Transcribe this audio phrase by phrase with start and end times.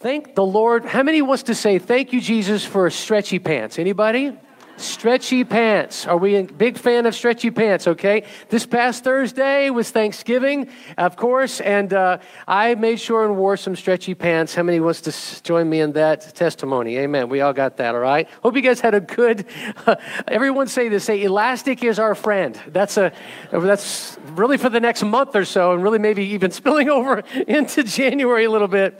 [0.00, 0.86] Thank the Lord.
[0.86, 3.78] How many wants to say thank you, Jesus, for stretchy pants?
[3.78, 4.32] Anybody?
[4.80, 6.06] Stretchy pants.
[6.06, 7.86] Are we a big fan of stretchy pants?
[7.86, 8.24] Okay.
[8.48, 12.18] This past Thursday was Thanksgiving, of course, and uh,
[12.48, 14.54] I made sure and wore some stretchy pants.
[14.54, 16.96] How many wants to join me in that testimony?
[16.96, 17.28] Amen.
[17.28, 17.94] We all got that.
[17.94, 18.28] All right.
[18.42, 19.44] Hope you guys had a good.
[20.28, 21.04] Everyone say this.
[21.04, 22.58] Say elastic is our friend.
[22.68, 23.12] That's a.
[23.52, 27.82] That's really for the next month or so, and really maybe even spilling over into
[27.82, 28.98] January a little bit.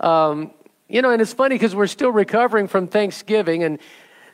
[0.00, 0.50] Um,
[0.88, 3.78] you know, and it's funny because we're still recovering from Thanksgiving, and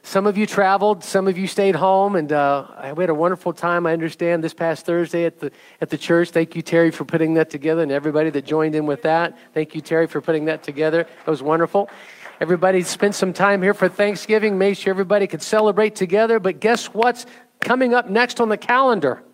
[0.07, 3.53] some of you traveled, some of you stayed home, and uh, we had a wonderful
[3.53, 3.89] time.
[3.89, 6.31] I understand this past Thursday at the at the church.
[6.31, 9.37] Thank you, Terry, for putting that together, and everybody that joined in with that.
[9.53, 11.01] Thank you, Terry, for putting that together.
[11.01, 11.91] It was wonderful.
[12.41, 14.57] Everybody spent some time here for Thanksgiving.
[14.57, 16.39] Made sure everybody could celebrate together.
[16.39, 17.27] But guess what's
[17.59, 19.25] coming up next on the calendar?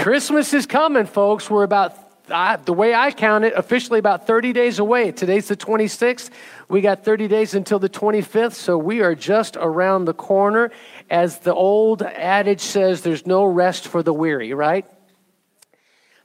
[0.00, 1.50] Christmas is coming, folks.
[1.50, 5.12] We're about I, the way I count it, officially about 30 days away.
[5.12, 6.30] Today's the 26th.
[6.68, 10.70] We got 30 days until the 25th, so we are just around the corner.
[11.10, 14.86] As the old adage says, there's no rest for the weary, right?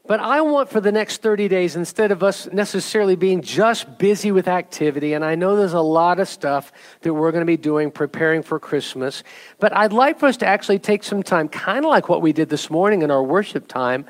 [0.05, 4.33] But I want for the next 30 days, instead of us necessarily being just busy
[4.33, 7.55] with activity, and I know there's a lot of stuff that we're going to be
[7.55, 9.23] doing preparing for Christmas,
[9.59, 12.33] but I'd like for us to actually take some time, kind of like what we
[12.33, 14.05] did this morning in our worship time,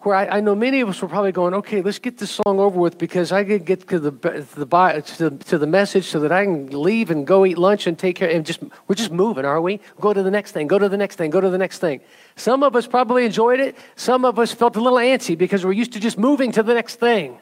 [0.00, 2.60] where I, I, know many of us were probably going, okay, let's get this song
[2.60, 6.30] over with because I can get to the, the, to, to the message so that
[6.30, 8.30] I can leave and go eat lunch and take care.
[8.30, 9.80] And just we're just moving, are we?
[10.00, 10.66] Go to the next thing.
[10.66, 11.30] Go to the next thing.
[11.30, 12.00] Go to the next thing.
[12.36, 13.76] Some of us probably enjoyed it.
[13.96, 16.74] Some of us felt a little antsy because we're used to just moving to the
[16.74, 17.38] next thing.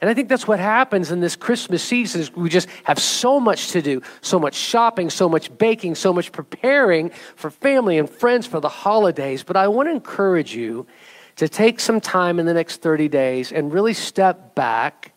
[0.00, 3.40] And I think that's what happens in this Christmas season is we just have so
[3.40, 8.08] much to do, so much shopping, so much baking, so much preparing for family and
[8.08, 9.42] friends for the holidays.
[9.42, 10.86] But I want to encourage you
[11.36, 15.12] to take some time in the next 30 days and really step back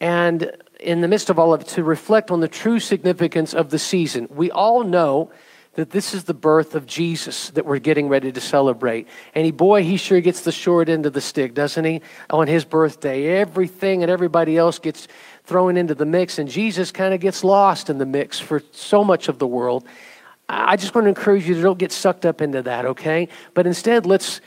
[0.00, 3.70] and, in the midst of all of it, to reflect on the true significance of
[3.70, 4.28] the season.
[4.30, 5.30] We all know
[5.74, 9.06] that this is the birth of Jesus that we're getting ready to celebrate.
[9.34, 12.00] And he, boy, he sure gets the short end of the stick, doesn't he?
[12.30, 15.06] On his birthday, everything and everybody else gets
[15.44, 19.04] thrown into the mix, and Jesus kind of gets lost in the mix for so
[19.04, 19.86] much of the world.
[20.48, 23.28] I just want to encourage you to don't get sucked up into that, okay?
[23.54, 24.40] But instead, let's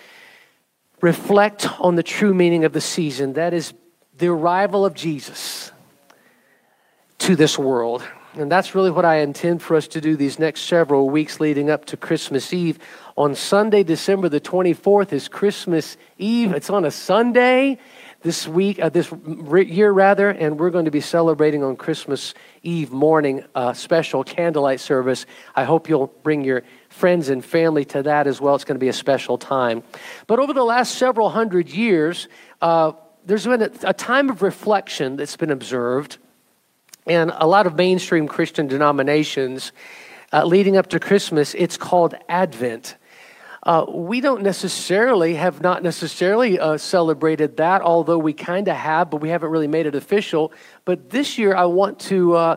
[1.02, 3.74] reflect on the true meaning of the season that is
[4.18, 5.72] the arrival of Jesus
[7.20, 8.04] to this world.
[8.36, 11.70] And that's really what I intend for us to do these next several weeks leading
[11.70, 12.78] up to Christmas Eve.
[13.18, 16.54] On Sunday, December the 24th, is Christmas Eve.
[16.54, 17.80] It's on a Sunday
[18.22, 19.12] this week, uh, this
[19.66, 22.34] year rather, and we're going to be celebrating on Christmas
[22.64, 25.26] Eve morning a special candlelight service.
[25.56, 28.56] I hope you'll bring your friends and family to that as well.
[28.56, 29.84] It's going to be a special time.
[30.28, 32.28] But over the last several hundred years,
[32.62, 32.92] uh,
[33.26, 36.18] there's been a, a time of reflection that's been observed,
[37.08, 39.72] and a lot of mainstream Christian denominations
[40.32, 42.96] uh, leading up to Christmas, it's called Advent.
[43.64, 49.10] Uh, we don't necessarily have not necessarily uh, celebrated that, although we kind of have,
[49.10, 50.54] but we haven't really made it official.
[50.86, 52.56] But this year, I want to uh,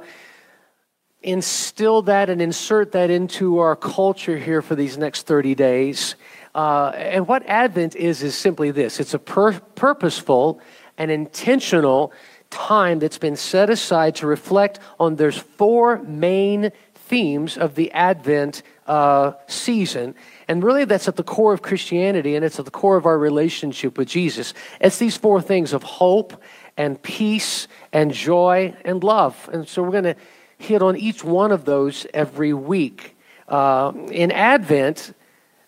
[1.22, 6.16] instill that and insert that into our culture here for these next 30 days.
[6.55, 10.61] Uh, and what Advent is, is simply this it's a pur- purposeful
[10.99, 12.12] and intentional
[12.50, 18.62] time that's been set aside to reflect on there's four main themes of the Advent
[18.87, 20.15] uh, season.
[20.49, 23.19] And really, that's at the core of Christianity and it's at the core of our
[23.19, 24.53] relationship with Jesus.
[24.81, 26.43] It's these four things of hope
[26.77, 29.49] and peace and joy and love.
[29.53, 30.16] And so we're going to
[30.62, 33.17] hit on each one of those every week.
[33.49, 35.15] Uh, in Advent,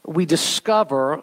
[0.06, 1.22] we discover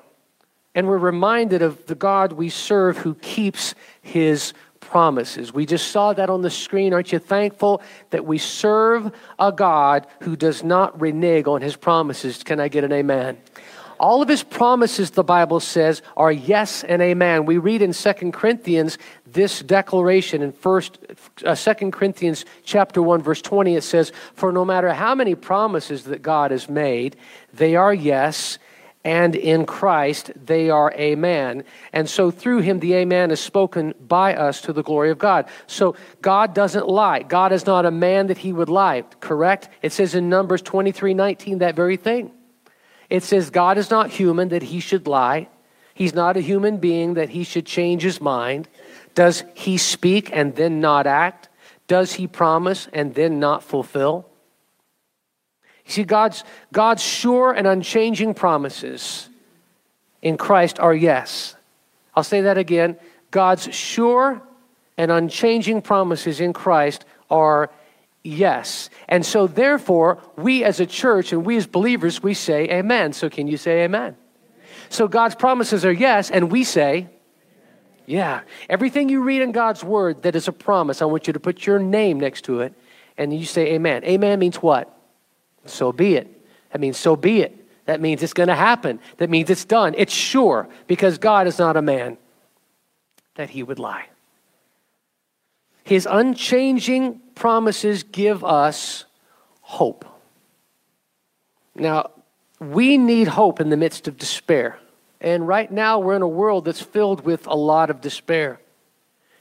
[0.74, 5.54] and we're reminded of the God we serve who keeps his promises.
[5.54, 6.94] We just saw that on the screen.
[6.94, 12.44] Aren't you thankful that we serve a God who does not renege on his promises?
[12.44, 13.38] Can I get an amen?
[14.02, 17.46] All of his promises, the Bible says, are yes and amen.
[17.46, 18.98] We read in Second Corinthians
[19.28, 20.98] this declaration in first
[21.46, 26.06] uh, 2 Corinthians chapter 1 verse 20 it says, "For no matter how many promises
[26.06, 27.16] that God has made,
[27.54, 28.58] they are yes,
[29.04, 31.64] and in Christ they are amen.
[31.94, 35.46] And so through him the amen is spoken by us to the glory of God.
[35.68, 37.22] So God doesn't lie.
[37.22, 39.70] God is not a man that he would lie, correct?
[39.84, 42.32] It says in Numbers 23:19 that very thing.
[43.12, 45.50] It says, God is not human that he should lie.
[45.94, 48.70] He's not a human being that he should change his mind.
[49.16, 51.50] Does he speak and then not act?
[51.88, 54.30] Does he promise and then not fulfill?
[55.86, 59.28] You see, God's, God's sure and unchanging promises
[60.22, 61.58] in Christ are yes.
[62.16, 62.96] I'll say that again.
[63.30, 64.42] God's sure
[64.98, 67.72] and unchanging promises in Christ are
[68.24, 68.90] yes.
[69.08, 73.14] And so, therefore, we as a church and we as believers, we say amen.
[73.14, 74.16] So, can you say amen?
[74.90, 77.10] So, God's promises are yes, and we say,
[78.06, 78.42] yeah.
[78.70, 81.66] Everything you read in God's word that is a promise, I want you to put
[81.66, 82.74] your name next to it
[83.18, 84.04] and you say amen.
[84.04, 84.98] Amen means what?
[85.66, 86.46] So be it.
[86.72, 87.58] That means so be it.
[87.86, 89.00] That means it's going to happen.
[89.18, 89.94] That means it's done.
[89.98, 92.18] It's sure because God is not a man
[93.36, 94.08] that he would lie.
[95.84, 99.06] His unchanging promises give us
[99.62, 100.06] hope.
[101.76, 102.12] Now,
[102.60, 104.78] we need hope in the midst of despair.
[105.20, 108.60] And right now, we're in a world that's filled with a lot of despair.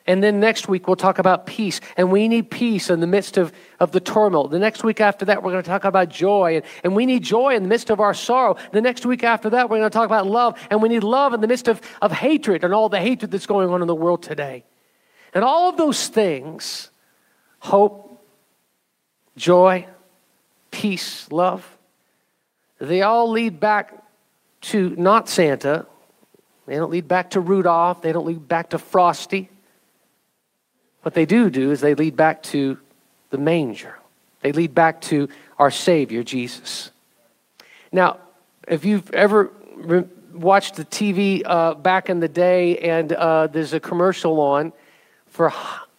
[0.06, 1.80] And then next week, we'll talk about peace.
[1.96, 4.48] And we need peace in the midst of, of the turmoil.
[4.48, 6.56] The next week after that, we're going to talk about joy.
[6.56, 8.56] And, and we need joy in the midst of our sorrow.
[8.72, 10.58] The next week after that, we're going to talk about love.
[10.70, 13.46] And we need love in the midst of, of hatred and all the hatred that's
[13.46, 14.64] going on in the world today.
[15.32, 16.90] And all of those things
[17.60, 18.20] hope,
[19.36, 19.86] joy,
[20.70, 21.78] peace, love
[22.80, 23.92] they all lead back
[24.62, 25.86] to not Santa.
[26.66, 28.00] They don't lead back to Rudolph.
[28.00, 29.50] They don't lead back to Frosty.
[31.02, 32.78] What they do do is they lead back to
[33.28, 33.98] the manger.
[34.40, 35.28] They lead back to
[35.58, 36.90] our Savior, Jesus.
[37.92, 38.18] Now,
[38.66, 43.74] if you've ever re- watched the TV uh, back in the day and uh, there's
[43.74, 44.72] a commercial on
[45.30, 45.52] for,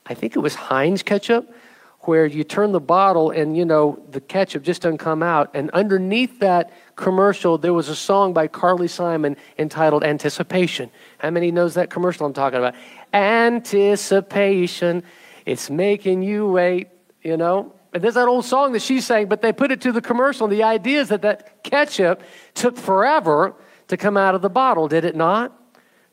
[0.05, 1.53] I think it was Heinz ketchup,
[2.01, 5.51] where you turn the bottle and, you know, the ketchup just doesn't come out.
[5.53, 10.89] And underneath that commercial, there was a song by Carly Simon entitled Anticipation.
[11.19, 12.75] How many knows that commercial I'm talking about?
[13.13, 15.03] Anticipation.
[15.45, 16.87] It's making you wait,
[17.21, 17.73] you know?
[17.93, 20.45] And there's that old song that she sang, but they put it to the commercial.
[20.45, 22.23] And the idea is that that ketchup
[22.55, 23.53] took forever
[23.89, 25.55] to come out of the bottle, did it not?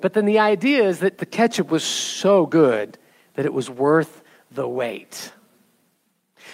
[0.00, 2.99] But then the idea is that the ketchup was so good
[3.38, 5.31] that it was worth the wait.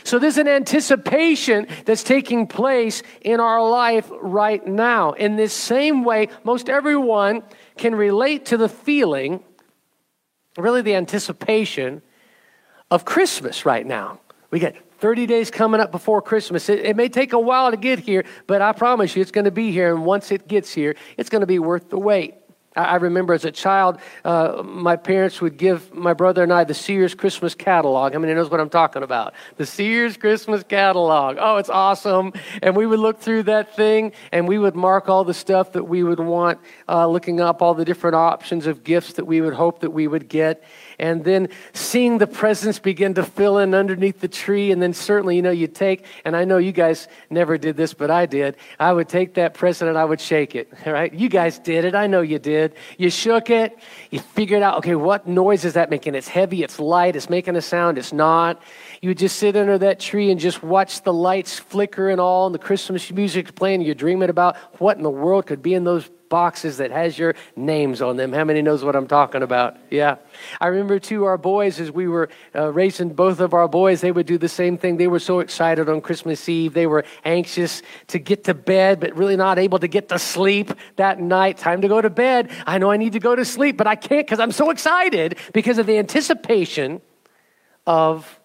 [0.02, 5.12] So there's an anticipation that's taking place in our life right now.
[5.12, 7.42] In this same way, most everyone
[7.78, 9.42] can relate to the feeling,
[10.58, 12.02] really the anticipation
[12.90, 14.20] of Christmas right now.
[14.50, 16.68] We get 30 days coming up before Christmas.
[16.68, 19.46] It, it, may take a while to get here, but I promise you it's going
[19.46, 19.94] to be here.
[19.94, 22.34] And once it gets here, it's going to be worth the wait.
[22.76, 26.74] I remember as a child, uh, my parents would give my brother and I the
[26.74, 28.14] Sears Christmas catalog.
[28.14, 29.34] I mean, he knows what I'm talking about?
[29.58, 31.36] The Sears Christmas catalog.
[31.38, 32.32] Oh, it's awesome.
[32.62, 35.84] And we would look through that thing and we would mark all the stuff that
[35.84, 39.54] we would want, uh, looking up all the different options of gifts that we would
[39.54, 40.64] hope that we would get
[41.04, 44.72] and then seeing the presents begin to fill in underneath the tree.
[44.72, 47.92] And then certainly, you know, you take, and I know you guys never did this,
[47.92, 48.56] but I did.
[48.80, 51.12] I would take that present and I would shake it, right?
[51.12, 51.94] You guys did it.
[51.94, 52.74] I know you did.
[52.96, 53.78] You shook it.
[54.10, 56.14] You figured out, okay, what noise is that making?
[56.14, 58.62] It's heavy, it's light, it's making a sound, it's not.
[59.02, 62.46] You would just sit under that tree and just watch the lights flicker and all,
[62.46, 63.82] and the Christmas music playing.
[63.82, 67.36] You're dreaming about what in the world could be in those boxes that has your
[67.54, 68.32] names on them.
[68.32, 69.76] How many knows what I'm talking about?
[69.88, 70.16] Yeah.
[70.60, 74.10] I remember too, our boys, as we were uh, raising both of our boys, they
[74.10, 74.96] would do the same thing.
[74.96, 76.74] They were so excited on Christmas Eve.
[76.74, 80.72] They were anxious to get to bed, but really not able to get to sleep
[80.96, 81.58] that night.
[81.58, 82.50] Time to go to bed.
[82.66, 85.38] I know I need to go to sleep, but I can't because I'm so excited
[85.52, 87.00] because of the anticipation
[87.86, 88.40] of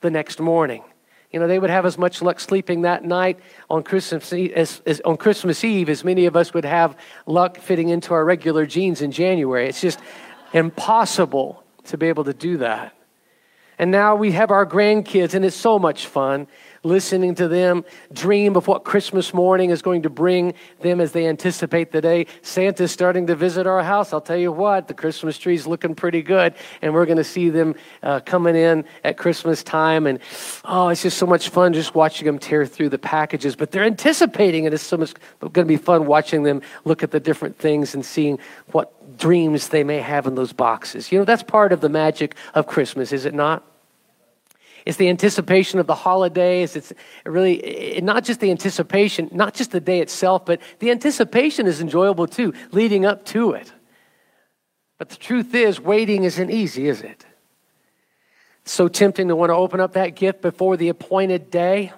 [0.00, 0.84] the next morning.
[1.30, 4.82] You know, they would have as much luck sleeping that night on Christmas Eve as,
[4.84, 8.66] as, on Christmas Eve as many of us would have luck fitting into our regular
[8.66, 9.68] jeans in January.
[9.68, 10.00] It's just
[10.52, 12.94] impossible to be able to do that.
[13.78, 16.48] And now we have our grandkids, and it's so much fun
[16.82, 21.26] listening to them dream of what Christmas morning is going to bring them as they
[21.26, 22.26] anticipate the day.
[22.42, 24.12] Santa's starting to visit our house.
[24.12, 27.50] I'll tell you what, the Christmas tree's looking pretty good, and we're going to see
[27.50, 30.06] them uh, coming in at Christmas time.
[30.06, 30.18] And
[30.64, 33.56] oh, it's just so much fun just watching them tear through the packages.
[33.56, 34.72] But they're anticipating it.
[34.72, 38.04] It's so much going to be fun watching them look at the different things and
[38.04, 38.38] seeing
[38.72, 41.12] what dreams they may have in those boxes.
[41.12, 43.69] You know, that's part of the magic of Christmas, is it not?
[44.86, 46.76] It's the anticipation of the holidays.
[46.76, 46.92] It's
[47.24, 52.26] really not just the anticipation, not just the day itself, but the anticipation is enjoyable
[52.26, 53.72] too, leading up to it.
[54.98, 57.24] But the truth is, waiting isn't easy, is it?
[58.62, 61.92] It's so tempting to want to open up that gift before the appointed day.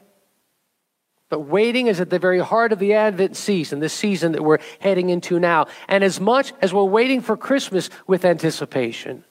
[1.29, 4.59] But waiting is at the very heart of the Advent season, the season that we're
[4.79, 5.67] heading into now.
[5.89, 9.25] And as much as we're waiting for Christmas with anticipation,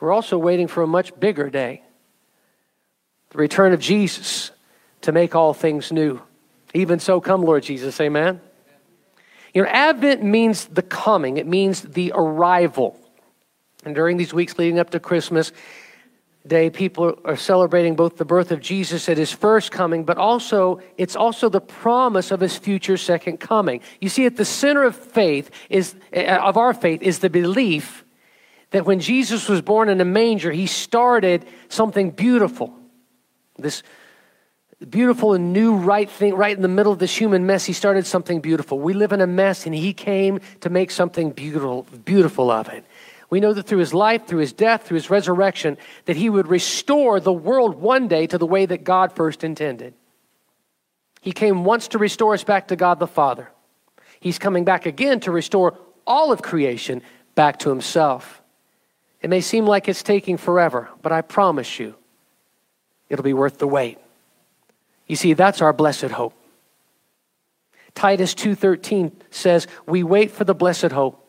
[0.00, 1.82] we're also waiting for a much bigger day
[3.36, 4.50] the return of Jesus
[5.02, 6.22] to make all things new.
[6.72, 8.00] Even so, come, Lord Jesus.
[8.00, 8.40] Amen.
[9.52, 12.98] You know, Advent means the coming, it means the arrival.
[13.84, 15.52] And during these weeks leading up to Christmas
[16.46, 20.80] Day, people are celebrating both the birth of Jesus at his first coming, but also
[20.96, 23.80] it's also the promise of his future second coming.
[24.00, 28.04] You see, at the center of faith is eh, of our faith is the belief
[28.70, 32.72] that when Jesus was born in a manger, he started something beautiful.
[33.58, 33.82] This
[34.88, 38.06] beautiful and new right thing right in the middle of this human mess he started
[38.06, 38.78] something beautiful.
[38.78, 42.84] We live in a mess and he came to make something beautiful beautiful of it.
[43.30, 46.48] We know that through his life through his death through his resurrection that he would
[46.48, 49.94] restore the world one day to the way that god first intended.
[51.22, 53.50] He came once to restore us back to god the father.
[54.20, 57.02] He's coming back again to restore all of creation
[57.34, 58.42] back to himself.
[59.22, 61.94] It may seem like it's taking forever but i promise you
[63.08, 63.98] it'll be worth the wait
[65.06, 66.34] you see, that's our blessed hope.
[67.94, 71.24] Titus 2:13 says, "We wait for the blessed hope,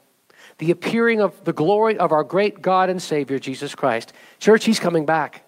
[0.57, 4.79] the appearing of the glory of our great God and Savior Jesus Christ." Church, he's
[4.79, 5.43] coming back.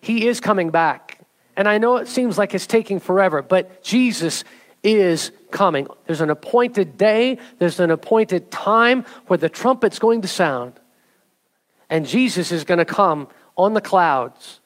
[0.00, 1.20] He is coming back.
[1.56, 4.44] And I know it seems like it's taking forever, but Jesus
[4.82, 5.86] is coming.
[6.06, 10.80] There's an appointed day, there's an appointed time where the trumpet's going to sound.
[11.88, 14.61] And Jesus is going to come on the clouds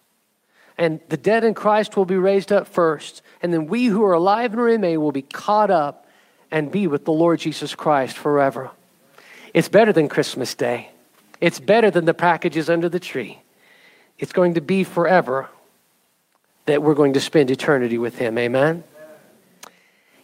[0.79, 4.13] and the dead in Christ will be raised up first, and then we who are
[4.13, 6.07] alive and remain will be caught up
[6.51, 8.71] and be with the Lord Jesus Christ forever.
[9.55, 10.91] It's better than Christmas Day.
[11.41, 13.41] It's better than the packages under the tree.
[14.19, 15.49] It's going to be forever
[16.67, 18.39] that we're going to spend eternity with Him.
[18.39, 18.85] Amen?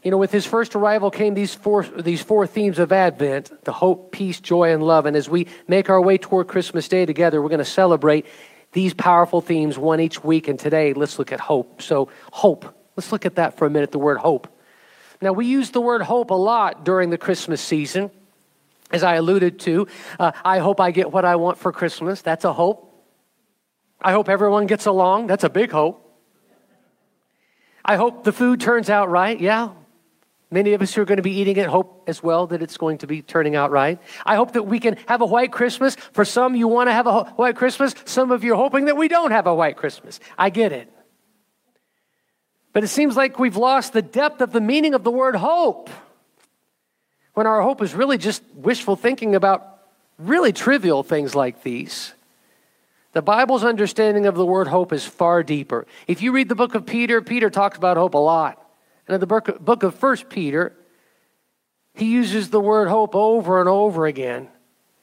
[0.02, 3.72] You know, with His first arrival came these four, these four themes of Advent the
[3.72, 5.06] hope, peace, joy, and love.
[5.06, 8.26] And as we make our way toward Christmas Day together, we're going to celebrate
[8.72, 10.48] these powerful themes, one each week.
[10.48, 11.82] And today, let's look at hope.
[11.82, 12.64] So, hope.
[12.96, 14.48] Let's look at that for a minute, the word hope.
[15.20, 18.10] Now, we use the word hope a lot during the Christmas season.
[18.90, 19.86] As I alluded to,
[20.18, 22.20] uh, I hope I get what I want for Christmas.
[22.20, 22.88] That's a hope.
[24.00, 25.28] I hope everyone gets along.
[25.28, 25.98] That's a big hope.
[27.84, 29.40] I hope the food turns out right.
[29.40, 29.70] Yeah,
[30.52, 32.76] Many of us who are going to be eating it hope as well that it's
[32.76, 33.98] going to be turning out right.
[34.26, 35.96] I hope that we can have a white Christmas.
[35.96, 37.94] For some, you want to have a white Christmas.
[38.04, 40.20] Some of you are hoping that we don't have a white Christmas.
[40.36, 40.92] I get it.
[42.74, 45.88] But it seems like we've lost the depth of the meaning of the word hope
[47.32, 49.66] when our hope is really just wishful thinking about
[50.18, 52.12] really trivial things like these.
[53.12, 55.86] The Bible's understanding of the word hope is far deeper.
[56.06, 58.61] If you read the book of Peter, Peter talks about hope a lot.
[59.12, 60.74] In the book of First Peter,
[61.94, 64.48] he uses the word hope over and over again.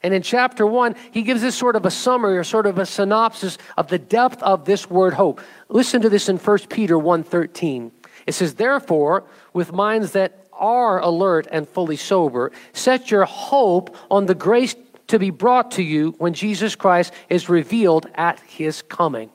[0.02, 2.86] And in chapter one, he gives this sort of a summary or sort of a
[2.86, 5.40] synopsis of the depth of this word hope.
[5.68, 7.90] Listen to this in 1 Peter 1:13.
[8.26, 14.26] It says, Therefore, with minds that are alert and fully sober, set your hope on
[14.26, 14.74] the grace
[15.08, 19.30] to be brought to you when Jesus Christ is revealed at his coming.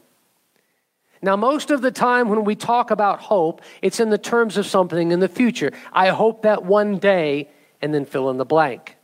[1.21, 4.65] Now, most of the time when we talk about hope, it's in the terms of
[4.65, 5.71] something in the future.
[5.91, 7.49] I hope that one day,
[7.81, 8.97] and then fill in the blank.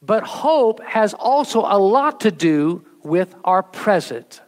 [0.00, 4.40] But hope has also a lot to do with our present.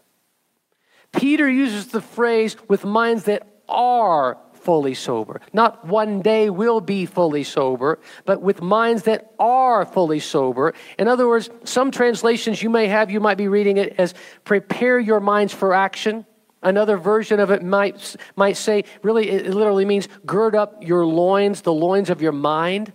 [1.12, 5.40] Peter uses the phrase with minds that are fully sober.
[5.52, 10.72] Not one day will be fully sober, but with minds that are fully sober.
[10.98, 14.98] In other words, some translations you may have, you might be reading it as prepare
[14.98, 16.24] your minds for action.
[16.64, 21.60] Another version of it might, might say, really, it literally means gird up your loins,
[21.60, 22.92] the loins of your mind.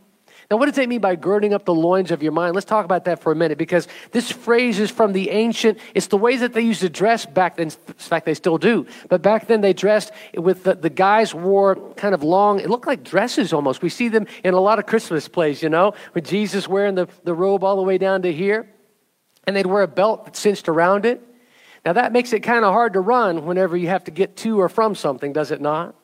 [0.50, 2.56] Now, what does that mean by girding up the loins of your mind?
[2.56, 6.08] Let's talk about that for a minute because this phrase is from the ancient, it's
[6.08, 7.68] the ways that they used to dress back then.
[7.68, 8.88] In fact, they still do.
[9.10, 12.88] But back then they dressed with the, the guys wore kind of long, it looked
[12.88, 13.84] like dresses almost.
[13.84, 17.08] We see them in a lot of Christmas plays, you know, with Jesus wearing the,
[17.24, 18.68] the robe all the way down to here.
[19.46, 21.22] And they'd wear a belt that cinched around it.
[21.86, 24.60] Now, that makes it kind of hard to run whenever you have to get to
[24.60, 25.96] or from something, does it not?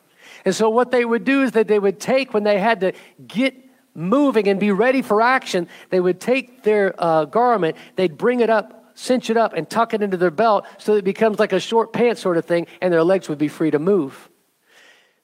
[0.46, 2.94] And so, what they would do is that they would take, when they had to
[3.28, 3.56] get
[3.94, 8.50] moving and be ready for action, they would take their uh, garment, they'd bring it
[8.50, 11.54] up, cinch it up, and tuck it into their belt so that it becomes like
[11.54, 14.30] a short pant sort of thing, and their legs would be free to move.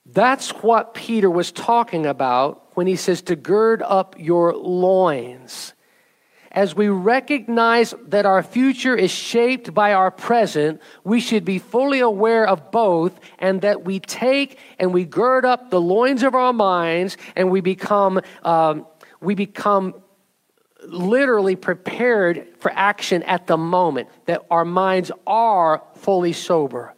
[0.05, 5.73] That's what Peter was talking about when he says to gird up your loins
[6.51, 12.01] as we recognize that our future is shaped by our present, we should be fully
[12.01, 16.51] aware of both and that we take and we gird up the loins of our
[16.51, 18.85] minds and we become, um,
[19.21, 19.95] we become
[20.83, 26.93] literally prepared for action at the moment, that our minds are fully sober.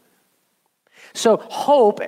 [1.14, 2.02] So, hope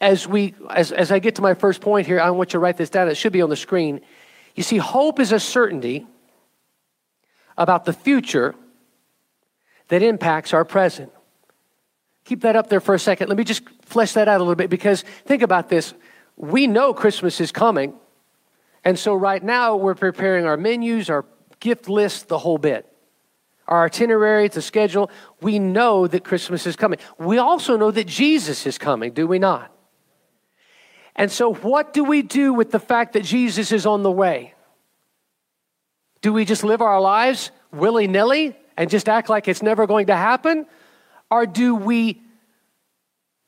[0.00, 2.58] as we as, as i get to my first point here i want you to
[2.58, 4.00] write this down it should be on the screen
[4.54, 6.06] you see hope is a certainty
[7.56, 8.54] about the future
[9.88, 11.12] that impacts our present.
[12.24, 13.28] Keep that up there for a second.
[13.28, 15.92] Let me just flesh that out a little bit because think about this.
[16.36, 17.94] We know Christmas is coming.
[18.84, 21.24] And so right now we're preparing our menus, our
[21.60, 22.86] gift list, the whole bit.
[23.68, 25.10] Our itinerary, the schedule.
[25.40, 26.98] We know that Christmas is coming.
[27.18, 29.71] We also know that Jesus is coming, do we not?
[31.14, 34.54] And so, what do we do with the fact that Jesus is on the way?
[36.22, 40.06] Do we just live our lives willy nilly and just act like it's never going
[40.06, 40.66] to happen?
[41.30, 42.22] Or do we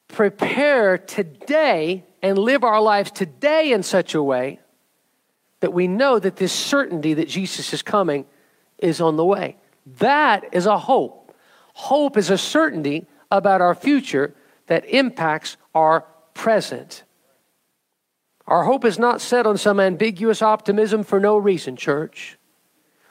[0.09, 4.61] prepare today and live our lives today in such a way
[5.61, 8.27] that we know that this certainty that Jesus is coming
[8.79, 9.57] is on the way?
[9.99, 11.35] That is a hope.
[11.75, 14.35] Hope is a certainty about our future
[14.67, 16.03] that impacts our
[16.33, 17.05] present.
[18.47, 22.39] Our hope is not set on some ambiguous optimism for no reason, church.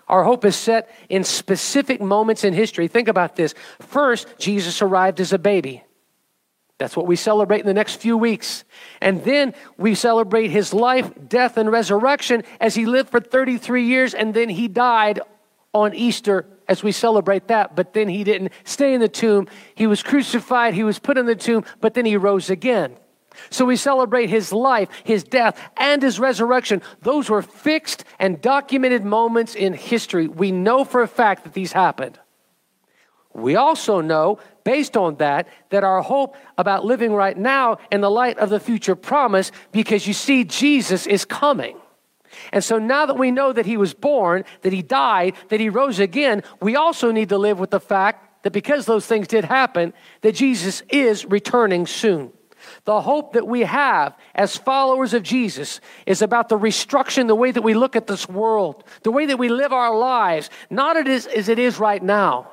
[0.08, 2.88] Our hope is set in specific moments in history.
[2.88, 3.56] Think about this.
[3.80, 5.84] First, Jesus arrived as a baby.
[6.78, 8.63] That's what we celebrate in the next few weeks.
[9.00, 14.13] And then we celebrate his life, death, and resurrection as he lived for 33 years
[14.13, 15.22] and then he died
[15.74, 17.75] on Easter as we celebrate that.
[17.75, 19.48] But then he didn't stay in the tomb.
[19.75, 22.98] He was crucified, he was put in the tomb, but then he rose again.
[23.50, 26.82] So we celebrate his life, his death, and his resurrection.
[27.02, 30.28] Those were fixed and documented moments in history.
[30.28, 32.20] We know for a fact that these happened.
[33.34, 38.12] We also know, based on that, that our hope about living right now in the
[38.12, 41.78] light of the future promise, because you see, Jesus is coming.
[42.52, 45.70] And so now that we know that he was born, that he died, that he
[45.70, 49.46] rose again, we also need to live with the fact that because those things did
[49.46, 52.32] happen, that Jesus is returning soon.
[52.86, 57.52] The hope that we have as followers of Jesus is about the restructuring, the way
[57.52, 61.28] that we look at this world, the way that we live our lives, not as
[61.28, 62.50] it is right now,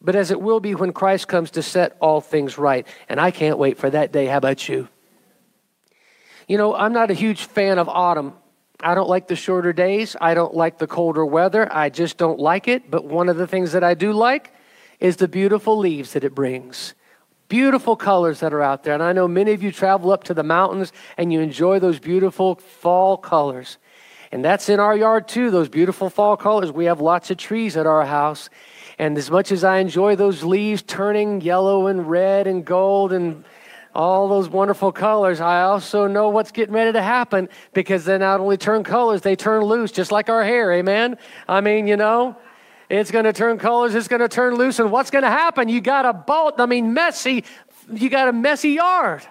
[0.00, 2.86] but as it will be when Christ comes to set all things right.
[3.08, 4.26] And I can't wait for that day.
[4.26, 4.88] How about you?
[6.46, 8.34] You know, I'm not a huge fan of autumn.
[8.80, 10.14] I don't like the shorter days.
[10.20, 11.68] I don't like the colder weather.
[11.70, 12.88] I just don't like it.
[12.88, 14.52] But one of the things that I do like
[15.00, 16.94] is the beautiful leaves that it brings
[17.48, 18.94] beautiful colors that are out there.
[18.94, 21.98] And I know many of you travel up to the mountains and you enjoy those
[21.98, 23.78] beautiful fall colors.
[24.30, 26.70] And that's in our yard too, those beautiful fall colors.
[26.70, 28.50] We have lots of trees at our house.
[28.98, 33.44] And as much as I enjoy those leaves turning yellow and red and gold and
[33.94, 38.40] all those wonderful colors, I also know what's getting ready to happen because they not
[38.40, 41.16] only turn colors, they turn loose, just like our hair, amen?
[41.48, 42.36] I mean, you know,
[42.88, 43.94] it's going to turn colors.
[43.94, 44.78] It's going to turn loose.
[44.78, 45.68] And what's going to happen?
[45.68, 46.54] You got a bolt.
[46.58, 47.44] I mean, messy.
[47.92, 49.26] You got a messy yard.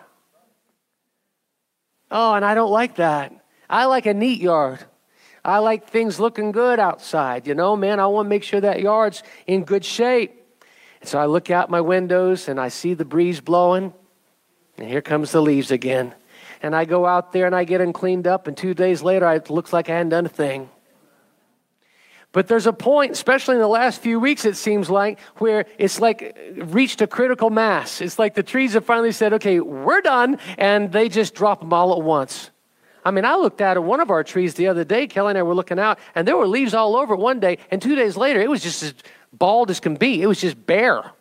[2.12, 3.34] Oh, and I don't like that.
[3.70, 4.80] I like a neat yard.
[5.44, 7.48] I like things looking good outside.
[7.48, 10.34] You know, man, I want to make sure that yard's in good shape.
[11.02, 13.94] And so I look out my windows and I see the breeze blowing.
[14.78, 16.14] And here comes the leaves again.
[16.62, 18.48] And I go out there and I get them cleaned up.
[18.48, 20.70] And two days later, it looks like I hadn't done a thing.
[22.38, 26.00] But there's a point, especially in the last few weeks, it seems like, where it's
[26.00, 28.00] like reached a critical mass.
[28.00, 31.74] It's like the trees have finally said, okay, we're done, and they just drop them
[31.74, 32.52] all at once.
[33.04, 35.08] I mean, I looked at one of our trees the other day.
[35.08, 37.82] Kelly and I were looking out, and there were leaves all over one day, and
[37.82, 38.94] two days later, it was just as
[39.34, 40.22] bald as can be.
[40.22, 41.14] It was just bare.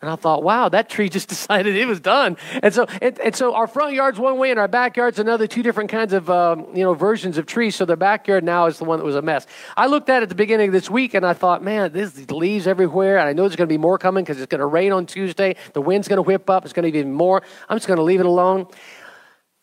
[0.00, 2.36] And I thought, wow, that tree just decided it was done.
[2.62, 5.62] And so, and, and so our front yard's one way and our backyard's another, two
[5.62, 7.74] different kinds of, um, you know, versions of trees.
[7.74, 9.46] So the backyard now is the one that was a mess.
[9.76, 12.30] I looked at it at the beginning of this week and I thought, man, there's
[12.30, 13.18] leaves everywhere.
[13.18, 15.06] And I know there's going to be more coming because it's going to rain on
[15.06, 15.56] Tuesday.
[15.72, 16.64] The wind's going to whip up.
[16.64, 17.42] It's going to be even more.
[17.68, 18.66] I'm just going to leave it alone.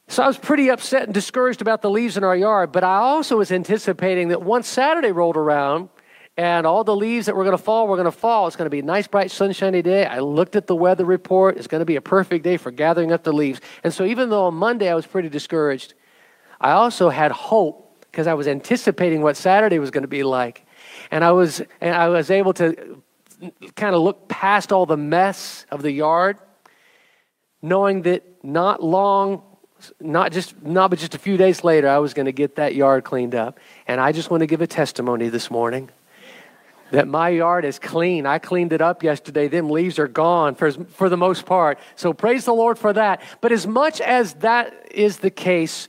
[0.08, 2.98] So I was pretty upset and discouraged about the leaves in our yard, but I
[2.98, 5.90] also was anticipating that once Saturday rolled around,
[6.38, 8.48] and all the leaves that were going to fall were going to fall.
[8.48, 10.06] It's going to be a nice, bright, sunshiny day.
[10.06, 11.58] I looked at the weather report.
[11.58, 13.62] It's going to be a perfect day for gathering up the leaves.
[13.84, 15.94] And so, even though on Monday I was pretty discouraged,
[16.60, 20.66] I also had hope because I was anticipating what Saturday was going to be like.
[21.10, 23.02] And I was, and I was able to
[23.76, 26.38] kind of look past all the mess of the yard,
[27.62, 29.42] knowing that not long
[30.00, 32.74] not just not but just a few days later i was going to get that
[32.74, 35.90] yard cleaned up and i just want to give a testimony this morning
[36.92, 38.26] that my yard is clean.
[38.26, 39.48] I cleaned it up yesterday.
[39.48, 41.80] Them leaves are gone for, for the most part.
[41.96, 43.22] So praise the Lord for that.
[43.42, 45.88] But as much as that is the case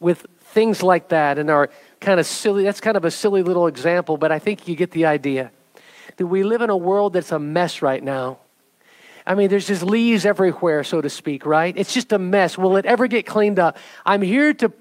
[0.00, 3.66] with things like that and our kind of silly, that's kind of a silly little
[3.66, 5.50] example, but I think you get the idea.
[6.16, 8.38] That we live in a world that's a mess right now.
[9.26, 11.76] I mean, there's just leaves everywhere, so to speak, right?
[11.76, 12.56] It's just a mess.
[12.56, 13.76] Will it ever get cleaned up?
[14.06, 14.72] I'm here to,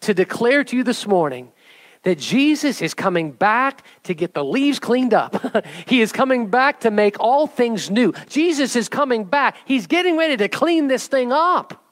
[0.00, 1.50] to declare to you this morning
[2.06, 5.44] that Jesus is coming back to get the leaves cleaned up.
[5.88, 8.12] he is coming back to make all things new.
[8.28, 9.56] Jesus is coming back.
[9.64, 11.84] He's getting ready to clean this thing up.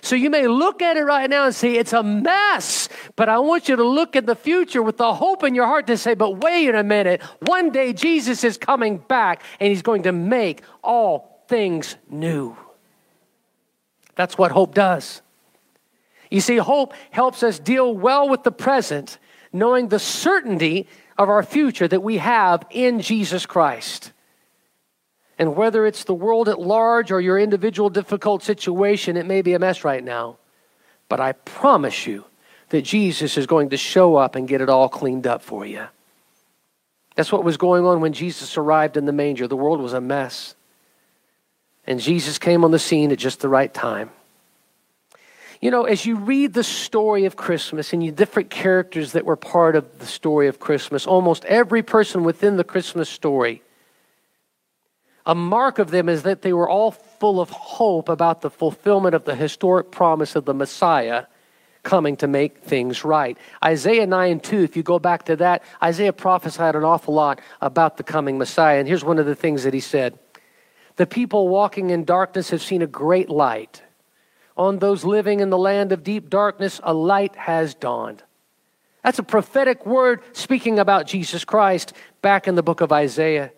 [0.00, 3.40] So you may look at it right now and say it's a mess, but I
[3.40, 6.14] want you to look at the future with the hope in your heart to say,
[6.14, 7.20] but wait a minute.
[7.40, 12.56] One day Jesus is coming back and he's going to make all things new.
[14.14, 15.20] That's what hope does.
[16.30, 19.18] You see, hope helps us deal well with the present,
[19.52, 24.12] knowing the certainty of our future that we have in Jesus Christ.
[25.38, 29.54] And whether it's the world at large or your individual difficult situation, it may be
[29.54, 30.38] a mess right now.
[31.08, 32.24] But I promise you
[32.70, 35.86] that Jesus is going to show up and get it all cleaned up for you.
[37.14, 39.48] That's what was going on when Jesus arrived in the manger.
[39.48, 40.54] The world was a mess.
[41.86, 44.10] And Jesus came on the scene at just the right time.
[45.60, 49.36] You know, as you read the story of Christmas and you different characters that were
[49.36, 53.62] part of the story of Christmas, almost every person within the Christmas story
[55.28, 59.14] a mark of them is that they were all full of hope about the fulfillment
[59.14, 61.26] of the historic promise of the Messiah
[61.82, 63.36] coming to make things right.
[63.62, 67.98] Isaiah 9 2, if you go back to that, Isaiah prophesied an awful lot about
[67.98, 68.78] the coming Messiah.
[68.78, 70.18] And here's one of the things that he said
[70.96, 73.82] The people walking in darkness have seen a great light.
[74.58, 78.24] On those living in the land of deep darkness, a light has dawned.
[79.04, 83.52] That's a prophetic word speaking about Jesus Christ back in the book of Isaiah.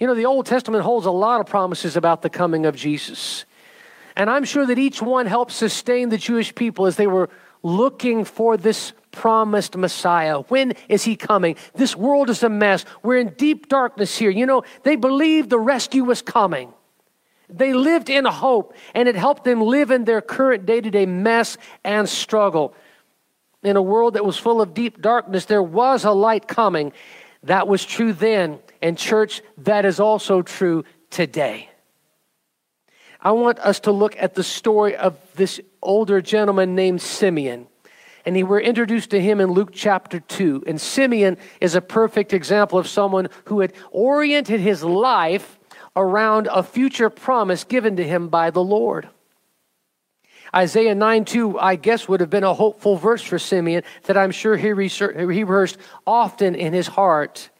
[0.00, 3.44] You know, the Old Testament holds a lot of promises about the coming of Jesus.
[4.16, 7.30] And I'm sure that each one helped sustain the Jewish people as they were
[7.62, 10.40] looking for this promised Messiah.
[10.40, 11.56] When is he coming?
[11.74, 12.84] This world is a mess.
[13.02, 14.30] We're in deep darkness here.
[14.30, 16.72] You know, they believed the rescue was coming.
[17.56, 21.06] They lived in hope, and it helped them live in their current day to day
[21.06, 22.74] mess and struggle.
[23.62, 26.92] In a world that was full of deep darkness, there was a light coming.
[27.42, 28.58] That was true then.
[28.80, 31.68] And, church, that is also true today.
[33.20, 37.66] I want us to look at the story of this older gentleman named Simeon.
[38.24, 40.64] And he, we're introduced to him in Luke chapter 2.
[40.66, 45.58] And Simeon is a perfect example of someone who had oriented his life
[45.96, 49.08] around a future promise given to him by the Lord.
[50.54, 54.32] Isaiah 9 2, I guess, would have been a hopeful verse for Simeon that I'm
[54.32, 57.50] sure he rehearsed often in his heart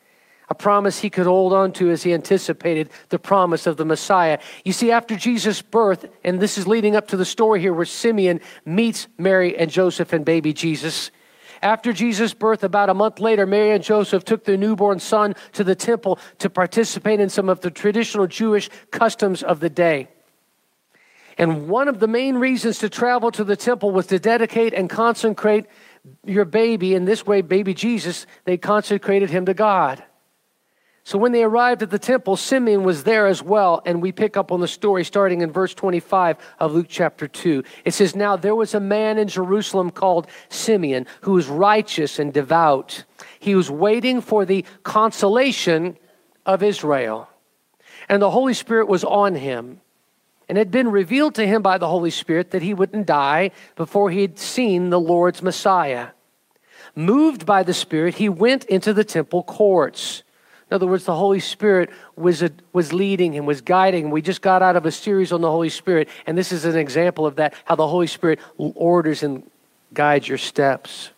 [0.50, 4.40] a promise he could hold on to as he anticipated the promise of the Messiah.
[4.64, 7.84] You see, after Jesus' birth, and this is leading up to the story here where
[7.86, 11.12] Simeon meets Mary and Joseph and baby Jesus.
[11.62, 15.62] After Jesus' birth, about a month later, Mary and Joseph took their newborn son to
[15.62, 20.08] the temple to participate in some of the traditional Jewish customs of the day.
[21.36, 24.88] And one of the main reasons to travel to the temple was to dedicate and
[24.88, 25.66] consecrate
[26.24, 26.94] your baby.
[26.94, 30.02] In this way, baby Jesus, they consecrated him to God.
[31.04, 34.36] So when they arrived at the temple, Simeon was there as well, and we pick
[34.36, 37.64] up on the story starting in verse 25 of Luke chapter 2.
[37.84, 42.32] It says, Now there was a man in Jerusalem called Simeon who was righteous and
[42.32, 43.04] devout.
[43.38, 45.96] He was waiting for the consolation
[46.44, 47.28] of Israel,
[48.08, 49.80] and the Holy Spirit was on him.
[50.48, 53.52] And it had been revealed to him by the Holy Spirit that he wouldn't die
[53.76, 56.08] before he had seen the Lord's Messiah.
[56.96, 60.24] Moved by the Spirit, he went into the temple courts.
[60.70, 64.10] In other words, the Holy Spirit was, a, was leading him, was guiding.
[64.10, 66.76] We just got out of a series on the Holy Spirit, and this is an
[66.76, 69.42] example of that how the Holy Spirit orders and
[69.92, 71.10] guides your steps.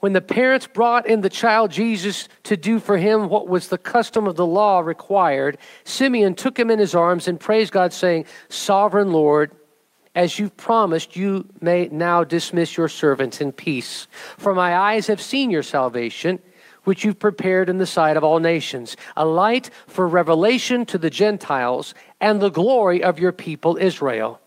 [0.00, 3.78] When the parents brought in the child Jesus to do for him what was the
[3.78, 8.26] custom of the law required, Simeon took him in his arms and praised God, saying,
[8.48, 9.52] Sovereign Lord,
[10.16, 14.08] as you've promised, you may now dismiss your servants in peace.
[14.36, 16.40] For my eyes have seen your salvation
[16.84, 21.10] which you've prepared in the sight of all nations, a light for revelation to the
[21.10, 24.40] Gentiles and the glory of your people Israel.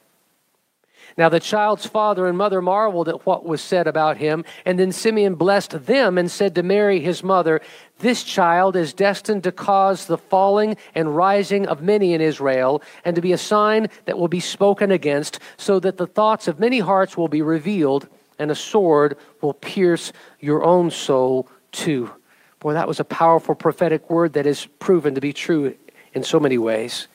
[1.18, 4.92] Now the child's father and mother marveled at what was said about him, and then
[4.92, 7.60] Simeon blessed them and said to Mary, his mother,
[7.98, 13.16] This child is destined to cause the falling and rising of many in Israel, and
[13.16, 16.80] to be a sign that will be spoken against, so that the thoughts of many
[16.80, 22.12] hearts will be revealed, and a sword will pierce your own soul too.
[22.60, 25.76] Boy, that was a powerful prophetic word that is proven to be true
[26.14, 27.08] in so many ways.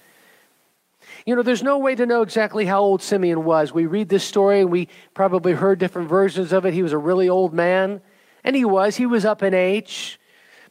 [1.26, 3.72] You know, there's no way to know exactly how old Simeon was.
[3.72, 6.74] We read this story and we probably heard different versions of it.
[6.74, 8.00] He was a really old man,
[8.44, 8.96] and he was.
[8.96, 10.18] He was up in age.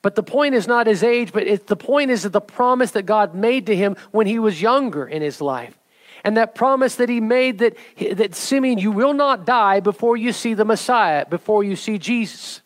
[0.02, 2.92] But the point is not his age, but it, the point is that the promise
[2.92, 5.78] that God made to him when he was younger in his life.
[6.24, 7.76] And that promise that he made that,
[8.14, 12.62] that Simeon, you will not die before you see the Messiah, before you see Jesus.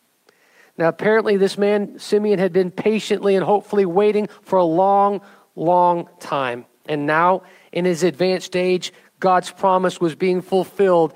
[0.78, 5.22] Now, apparently, this man, Simeon, had been patiently and hopefully waiting for a long,
[5.56, 6.66] long time.
[6.88, 11.14] And now, in his advanced age, God's promise was being fulfilled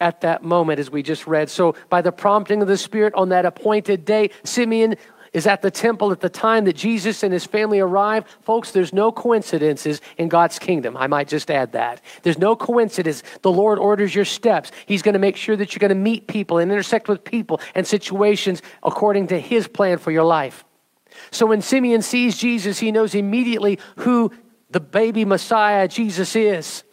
[0.00, 1.50] at that moment, as we just read.
[1.50, 4.96] So, by the prompting of the Spirit on that appointed day, Simeon
[5.32, 8.28] is at the temple at the time that Jesus and his family arrived.
[8.42, 10.96] Folks, there's no coincidences in God's kingdom.
[10.96, 12.00] I might just add that.
[12.22, 13.22] There's no coincidence.
[13.42, 14.72] The Lord orders your steps.
[14.86, 17.60] He's going to make sure that you're going to meet people and intersect with people
[17.74, 20.64] and situations according to his plan for your life.
[21.30, 24.32] So when Simeon sees Jesus, he knows immediately who
[24.70, 26.84] the baby Messiah Jesus is.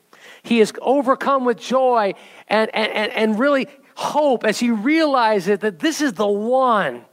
[0.43, 2.13] He is overcome with joy
[2.47, 7.03] and, and, and really hope as he realizes that this is the one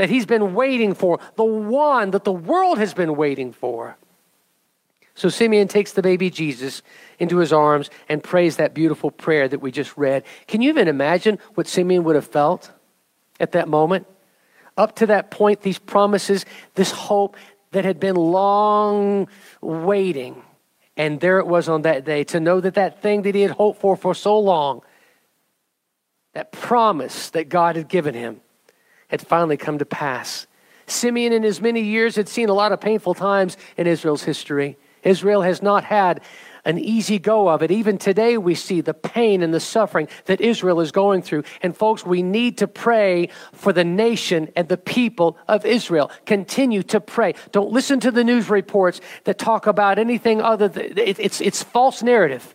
[0.00, 3.98] that he's been waiting for, the one that the world has been waiting for.
[5.14, 6.80] So Simeon takes the baby Jesus
[7.18, 10.24] into his arms and prays that beautiful prayer that we just read.
[10.46, 12.70] Can you even imagine what Simeon would have felt
[13.38, 14.06] at that moment?
[14.74, 17.36] Up to that point, these promises, this hope
[17.72, 19.28] that had been long
[19.60, 20.42] waiting.
[20.96, 23.50] And there it was on that day to know that that thing that he had
[23.50, 24.80] hoped for for so long,
[26.32, 28.40] that promise that God had given him,
[29.10, 30.46] had finally come to pass.
[30.86, 34.76] Simeon, in his many years, had seen a lot of painful times in Israel's history.
[35.02, 36.20] Israel has not had
[36.64, 37.70] an easy go of it.
[37.70, 41.44] Even today, we see the pain and the suffering that Israel is going through.
[41.62, 46.10] And, folks, we need to pray for the nation and the people of Israel.
[46.26, 47.34] Continue to pray.
[47.52, 52.02] Don't listen to the news reports that talk about anything other than it's, it's false
[52.02, 52.54] narrative.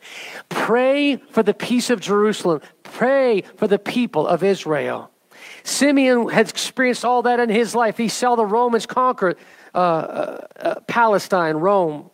[0.50, 5.12] Pray for the peace of Jerusalem, pray for the people of Israel.
[5.66, 7.98] Simeon had experienced all that in his life.
[7.98, 9.36] He saw the Romans conquer
[9.74, 12.12] uh, uh, uh, Palestine, Rome,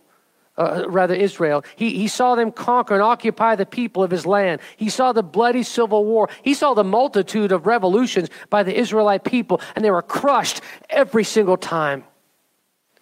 [0.57, 1.63] uh, rather Israel.
[1.75, 4.61] He, he saw them conquer and occupy the people of his land.
[4.77, 6.29] He saw the bloody civil war.
[6.41, 11.25] He saw the multitude of revolutions by the Israelite people, and they were crushed every
[11.25, 12.05] single time.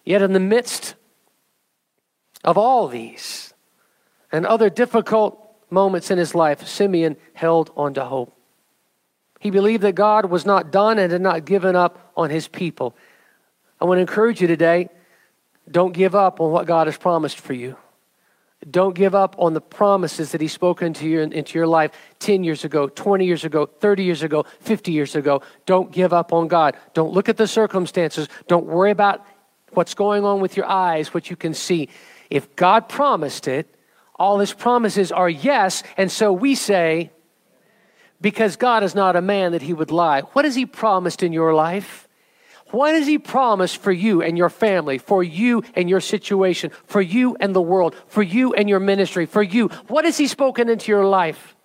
[0.04, 0.96] Yet, in the midst
[2.42, 3.54] of all these
[4.32, 5.38] and other difficult
[5.70, 8.39] moments in his life, Simeon held on to hope.
[9.40, 12.94] He believed that God was not done and had not given up on his people.
[13.80, 14.90] I want to encourage you today
[15.70, 17.76] don't give up on what God has promised for you.
[18.68, 22.44] Don't give up on the promises that He's spoken into your, into your life 10
[22.44, 25.42] years ago, 20 years ago, 30 years ago, 50 years ago.
[25.64, 26.76] Don't give up on God.
[26.92, 28.28] Don't look at the circumstances.
[28.48, 29.24] Don't worry about
[29.72, 31.88] what's going on with your eyes, what you can see.
[32.28, 33.74] If God promised it,
[34.16, 37.12] all His promises are yes, and so we say,
[38.20, 40.20] because God is not a man that he would lie.
[40.20, 42.08] What has he promised in your life?
[42.70, 47.00] What has he promised for you and your family, for you and your situation, for
[47.00, 49.68] you and the world, for you and your ministry, for you?
[49.88, 51.56] What has he spoken into your life?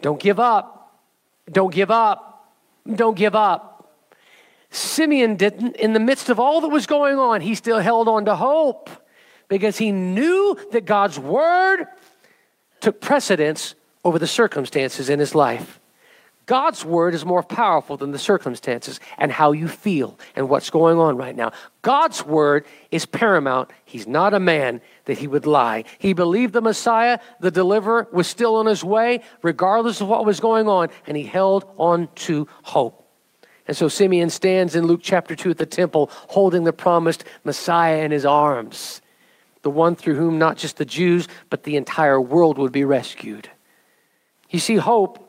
[0.00, 0.98] Don't give up.
[1.50, 2.54] Don't give up.
[2.90, 3.92] Don't give up.
[4.70, 8.24] Simeon didn't, in the midst of all that was going on, he still held on
[8.24, 8.88] to hope
[9.48, 11.86] because he knew that God's word
[12.80, 13.74] took precedence
[14.04, 15.79] over the circumstances in his life.
[16.50, 20.98] God's word is more powerful than the circumstances and how you feel and what's going
[20.98, 21.52] on right now.
[21.82, 23.70] God's word is paramount.
[23.84, 25.84] He's not a man that he would lie.
[26.00, 30.40] He believed the Messiah, the deliverer, was still on his way, regardless of what was
[30.40, 33.08] going on, and he held on to hope.
[33.68, 38.02] And so Simeon stands in Luke chapter 2 at the temple, holding the promised Messiah
[38.02, 39.02] in his arms,
[39.62, 43.48] the one through whom not just the Jews, but the entire world would be rescued.
[44.50, 45.28] You see, hope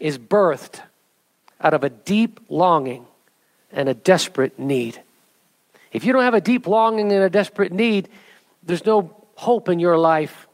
[0.00, 0.80] is birthed
[1.60, 3.06] out of a deep longing
[3.72, 5.00] and a desperate need.
[5.92, 8.08] If you don't have a deep longing and a desperate need,
[8.62, 10.46] there's no hope in your life.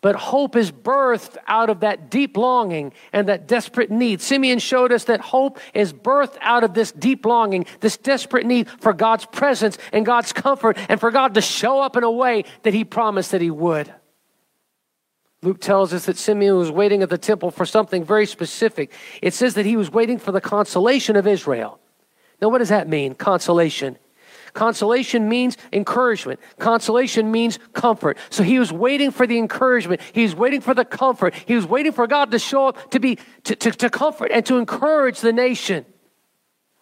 [0.00, 4.20] But hope is birthed out of that deep longing and that desperate need.
[4.20, 8.68] Simeon showed us that hope is birthed out of this deep longing, this desperate need
[8.80, 12.44] for God's presence and God's comfort and for God to show up in a way
[12.64, 13.92] that He promised that He would.
[15.44, 18.90] Luke tells us that Simeon was waiting at the temple for something very specific.
[19.20, 21.78] It says that he was waiting for the consolation of Israel.
[22.40, 23.98] Now, what does that mean, consolation?
[24.54, 26.40] Consolation means encouragement.
[26.58, 28.16] Consolation means comfort.
[28.30, 30.00] So he was waiting for the encouragement.
[30.12, 31.34] He was waiting for the comfort.
[31.34, 34.46] He was waiting for God to show up to be to, to, to comfort and
[34.46, 35.84] to encourage the nation.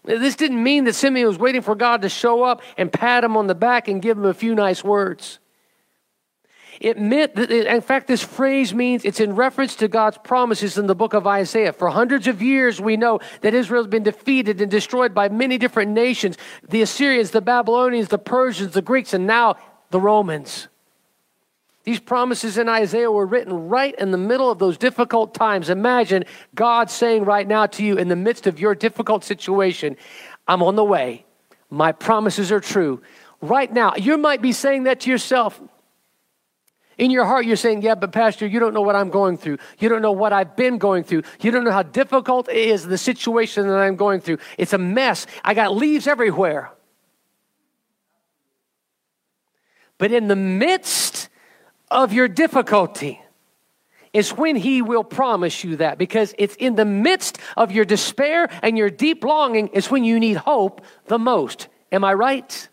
[0.05, 3.37] This didn't mean that Simeon was waiting for God to show up and pat him
[3.37, 5.38] on the back and give him a few nice words.
[6.83, 10.88] It meant that, in fact, this phrase means it's in reference to God's promises in
[10.88, 11.73] the book of Isaiah.
[11.73, 15.59] For hundreds of years, we know that Israel has been defeated and destroyed by many
[15.59, 16.37] different nations
[16.68, 19.55] the Assyrians, the Babylonians, the Persians, the Greeks, and now
[19.90, 20.66] the Romans.
[21.85, 25.71] These promises in Isaiah were written right in the middle of those difficult times.
[25.71, 26.25] Imagine
[26.57, 29.97] God saying right now to you in the midst of your difficult situation,
[30.49, 31.27] I'm on the way.
[31.71, 33.03] My promises are true.
[33.40, 35.61] Right now, you might be saying that to yourself.
[36.98, 39.59] In your heart, you're saying, Yeah, but Pastor, you don't know what I'm going through.
[39.78, 41.22] You don't know what I've been going through.
[41.40, 44.38] You don't know how difficult it is, the situation that I'm going through.
[44.59, 45.26] It's a mess.
[45.44, 46.70] I got leaves everywhere.
[49.98, 51.28] But in the midst
[51.90, 53.22] of your difficulty
[54.12, 58.48] is when He will promise you that because it's in the midst of your despair
[58.62, 61.68] and your deep longing is when you need hope the most.
[61.90, 62.68] Am I right?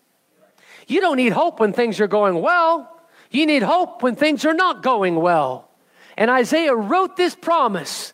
[0.86, 2.99] You don't need hope when things are going well.
[3.30, 5.70] You need hope when things are not going well.
[6.16, 8.12] And Isaiah wrote this promise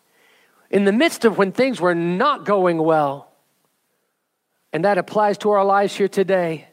[0.69, 3.31] in the midst of when things were not going well.
[4.71, 6.67] And that applies to our lives here today.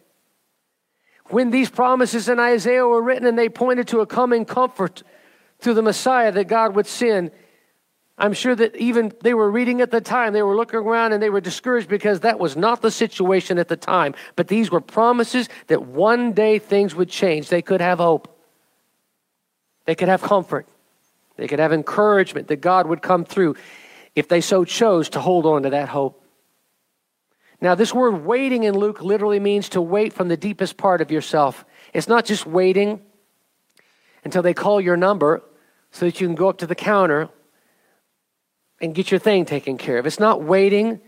[1.28, 5.02] When these promises in Isaiah were written and they pointed to a coming comfort
[5.58, 7.30] through the Messiah that God would send,
[8.18, 11.22] I'm sure that even they were reading at the time, they were looking around and
[11.22, 14.14] they were discouraged because that was not the situation at the time.
[14.36, 17.48] But these were promises that one day things would change.
[17.48, 18.33] They could have hope,
[19.84, 20.66] they could have comfort,
[21.36, 23.56] they could have encouragement that God would come through
[24.14, 26.20] if they so chose to hold on to that hope.
[27.60, 31.10] Now, this word waiting in Luke literally means to wait from the deepest part of
[31.10, 31.64] yourself.
[31.92, 33.00] It's not just waiting
[34.22, 35.42] until they call your number
[35.90, 37.28] so that you can go up to the counter
[38.80, 40.06] and get your thing taken care of.
[40.06, 41.00] It's not waiting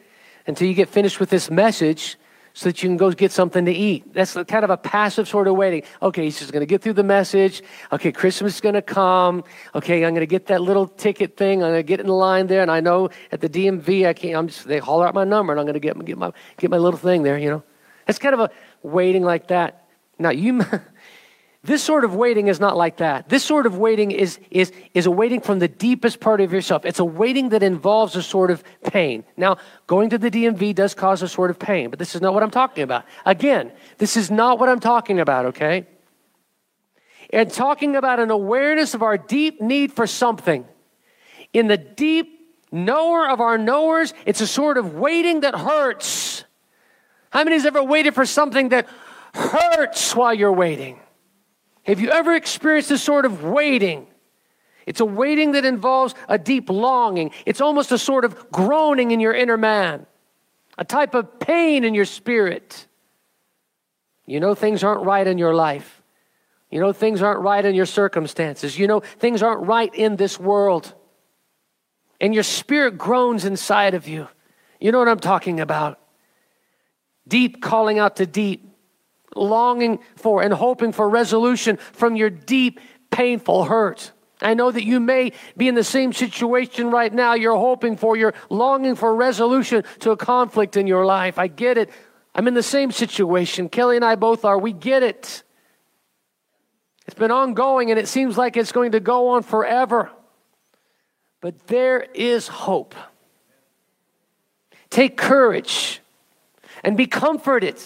[0.46, 2.16] until you get finished with this message
[2.57, 4.14] so that you can go get something to eat.
[4.14, 5.83] That's kind of a passive sort of waiting.
[6.01, 7.62] Okay, he's just going to get through the message.
[7.92, 9.45] Okay, Christmas is going to come.
[9.75, 11.62] Okay, I'm going to get that little ticket thing.
[11.62, 14.14] I'm going to get in the line there, and I know at the DMV, I
[14.14, 14.37] can't.
[14.37, 16.71] I'm just they holler out my number, and I'm going to get get my get
[16.71, 17.37] my little thing there.
[17.37, 17.62] You know,
[18.09, 18.51] it's kind of a
[18.83, 19.87] waiting like that.
[20.19, 20.64] Now you.
[21.66, 23.29] This sort of waiting is not like that.
[23.29, 26.85] This sort of waiting is, is, is a waiting from the deepest part of yourself.
[26.85, 29.24] It's a waiting that involves a sort of pain.
[29.37, 29.57] Now,
[29.88, 32.44] going to the DMV does cause a sort of pain, but this is not what
[32.44, 33.05] I'm talking about.
[33.24, 35.88] Again, this is not what I'm talking about, okay?
[37.31, 40.64] And talking about an awareness of our deep need for something.
[41.52, 46.44] In the deep knower of our knowers, it's a sort of waiting that hurts.
[47.31, 48.87] How many has ever waited for something that
[49.35, 51.00] hurts while you're waiting?
[51.87, 54.09] Have you ever experienced this sort of waiting?
[54.87, 57.31] It's a waiting that involves a deep longing.
[57.44, 60.07] It's almost a sort of groaning in your inner man,
[60.79, 62.87] a type of pain in your spirit.
[64.27, 66.03] You know things aren't right in your life.
[66.70, 68.77] You know things aren't right in your circumstances.
[68.79, 70.92] You know things aren't right in this world.
[72.20, 74.29] And your spirit groans inside of you.
[74.81, 76.01] You know what I'm talking about.
[77.29, 78.65] Deep calling out to deep
[79.37, 84.12] longing for and hoping for resolution from your deep, painful hurt.
[84.42, 87.35] I know that you may be in the same situation right now.
[87.35, 91.38] You're hoping for, you're longing for resolution to a conflict in your life.
[91.38, 91.90] I get it.
[92.35, 93.70] I'm in the same situation.
[93.70, 94.59] Kelly and I both are.
[94.59, 95.42] We get it.
[97.07, 100.11] It's been ongoing and it seems like it's going to go on forever.
[101.40, 102.94] But there is hope.
[104.90, 106.01] Take courage
[106.85, 107.81] and be comforted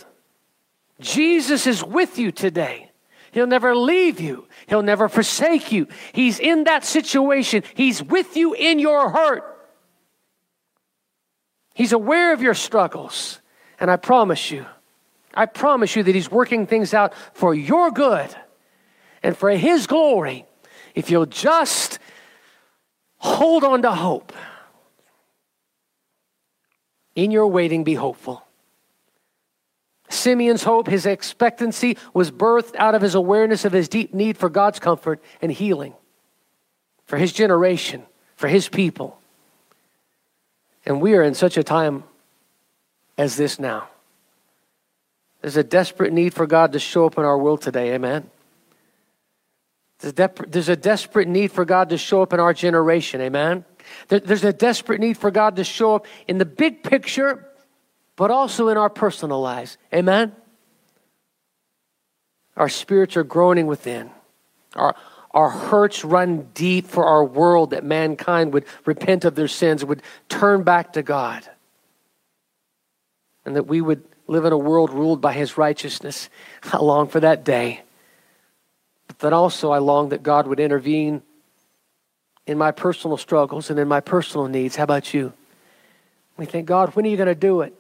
[1.01, 2.91] Jesus is with you today.
[3.33, 4.47] He'll never leave you.
[4.67, 5.87] He'll never forsake you.
[6.13, 7.63] He's in that situation.
[7.75, 9.45] He's with you in your hurt.
[11.75, 13.41] He's aware of your struggles.
[13.79, 14.67] And I promise you,
[15.33, 18.35] I promise you that He's working things out for your good
[19.23, 20.45] and for His glory
[20.95, 21.99] if you'll just
[23.17, 24.33] hold on to hope.
[27.15, 28.45] In your waiting, be hopeful.
[30.11, 34.49] Simeon's hope, his expectancy, was birthed out of his awareness of his deep need for
[34.49, 35.95] God's comfort and healing
[37.11, 38.05] for his generation,
[38.37, 39.19] for his people.
[40.87, 42.05] And we are in such a time
[43.19, 43.89] as this now.
[45.41, 47.95] There's a desperate need for God to show up in our world today.
[47.95, 48.31] Amen.
[49.99, 53.21] There's a, desperate need for God to show up in our generation.
[53.21, 53.65] Amen.
[54.07, 57.50] There- there's a desperate need for God to show up in the big picture
[58.17, 59.79] but also in our personal lives.
[59.95, 60.35] Amen?
[62.57, 64.11] Our spirits are groaning within.
[64.75, 64.95] Our,
[65.31, 70.03] our hurts run deep for our world that mankind would repent of their sins, would
[70.29, 71.49] turn back to God,
[73.45, 76.29] and that we would live in a world ruled by His righteousness.
[76.73, 77.83] I long for that day.
[79.07, 81.23] But then also, I long that God would intervene
[82.47, 84.77] in my personal struggles and in my personal needs.
[84.77, 85.33] How about you?
[86.37, 87.75] We think, God, when are you going to do it?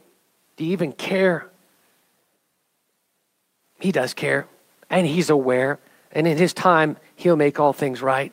[0.61, 1.49] Do you even care?
[3.79, 4.47] He does care,
[4.91, 5.79] and He's aware,
[6.13, 8.31] And in His time, He'll make all things right.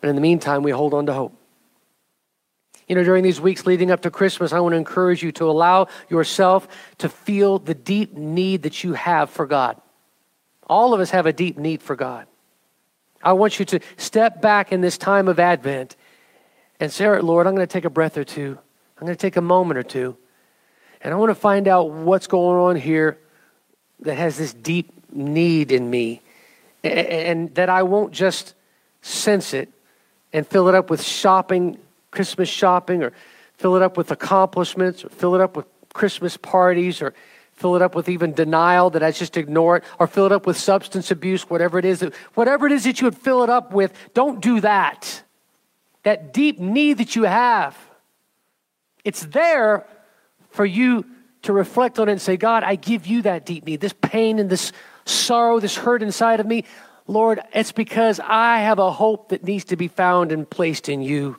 [0.00, 1.38] But in the meantime, we hold on to hope.
[2.88, 5.44] You know, during these weeks leading up to Christmas, I want to encourage you to
[5.44, 6.66] allow yourself
[6.98, 9.80] to feel the deep need that you have for God.
[10.66, 12.26] All of us have a deep need for God.
[13.22, 15.94] I want you to step back in this time of Advent
[16.80, 18.58] and say, Lord, I'm going to take a breath or two.
[18.98, 20.16] I'm going to take a moment or two.
[21.06, 23.16] And I want to find out what's going on here
[24.00, 26.20] that has this deep need in me.
[26.82, 28.54] And that I won't just
[29.02, 29.68] sense it
[30.32, 31.78] and fill it up with shopping,
[32.10, 33.12] Christmas shopping, or
[33.56, 37.14] fill it up with accomplishments, or fill it up with Christmas parties, or
[37.52, 40.44] fill it up with even denial that I just ignore it, or fill it up
[40.44, 42.02] with substance abuse, whatever it is.
[42.34, 45.22] Whatever it is that you would fill it up with, don't do that.
[46.02, 47.78] That deep need that you have,
[49.04, 49.86] it's there
[50.56, 51.04] for you
[51.42, 54.38] to reflect on it and say, God, I give you that deep need, this pain
[54.38, 54.72] and this
[55.04, 56.64] sorrow, this hurt inside of me.
[57.06, 61.02] Lord, it's because I have a hope that needs to be found and placed in
[61.02, 61.36] you.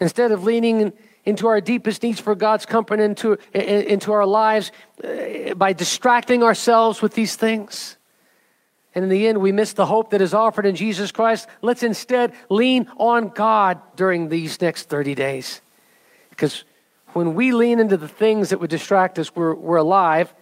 [0.00, 0.92] Instead of leaning
[1.24, 4.72] into our deepest needs for God's comfort into, into our lives
[5.04, 7.96] uh, by distracting ourselves with these things.
[8.94, 11.46] And in the end, we miss the hope that is offered in Jesus Christ.
[11.60, 15.60] Let's instead lean on God during these next 30 days.
[16.30, 16.64] Because
[17.12, 20.32] when we lean into the things that would distract us, we're, we're alive,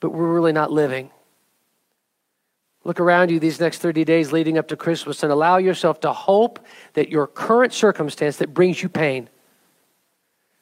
[0.00, 1.10] but we're really not living.
[2.84, 6.12] Look around you these next 30 days leading up to Christmas and allow yourself to
[6.12, 6.58] hope
[6.94, 9.28] that your current circumstance that brings you pain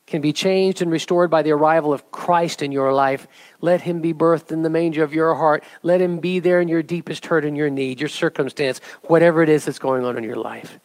[0.07, 3.27] can be changed and restored by the arrival of Christ in your life.
[3.61, 5.65] Let him be birthed in the manger of your heart.
[5.83, 9.49] Let him be there in your deepest hurt and your need, your circumstance, whatever it
[9.49, 10.81] is that's going on in your life.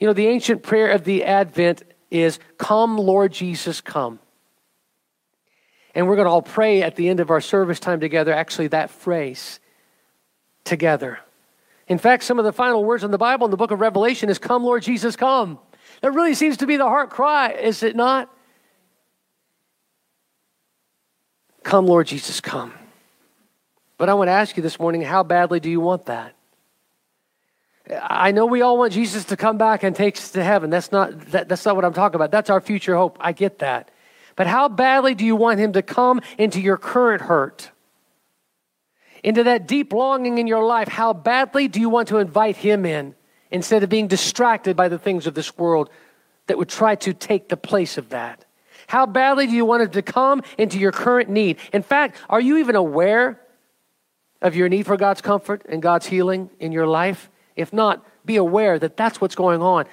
[0.00, 4.18] You know, the ancient prayer of the Advent is, Come, Lord Jesus, come.
[5.94, 8.68] And we're going to all pray at the end of our service time together, actually,
[8.68, 9.60] that phrase
[10.64, 11.20] together.
[11.88, 14.28] In fact, some of the final words in the Bible in the book of Revelation
[14.28, 15.58] is, Come, Lord Jesus, come.
[16.02, 18.30] That really seems to be the heart cry, is it not?
[21.62, 22.72] Come, Lord Jesus, come.
[23.98, 26.35] But I want to ask you this morning how badly do you want that?
[28.02, 30.70] I know we all want Jesus to come back and take us to heaven.
[30.70, 32.30] That's not, that, that's not what I'm talking about.
[32.30, 33.16] That's our future hope.
[33.20, 33.90] I get that.
[34.34, 37.70] But how badly do you want him to come into your current hurt?
[39.26, 42.86] into that deep longing in your life, how badly do you want to invite Him
[42.86, 43.12] in
[43.50, 45.90] instead of being distracted by the things of this world
[46.46, 48.44] that would try to take the place of that?
[48.86, 51.58] How badly do you want Him to come into your current need?
[51.72, 53.40] In fact, are you even aware
[54.40, 57.28] of your need for God's comfort and God's healing in your life?
[57.56, 59.86] If not, be aware that that's what's going on.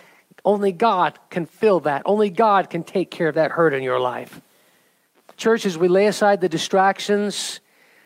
[0.46, 2.02] Only God can fill that.
[2.06, 4.42] Only God can take care of that hurt in your life.
[5.38, 7.60] Church, as we lay aside the distractions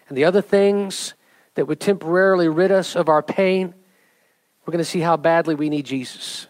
[0.08, 1.14] and the other things
[1.55, 3.74] that would temporarily rid us of our pain,
[4.66, 6.47] we're going to see how badly we need Jesus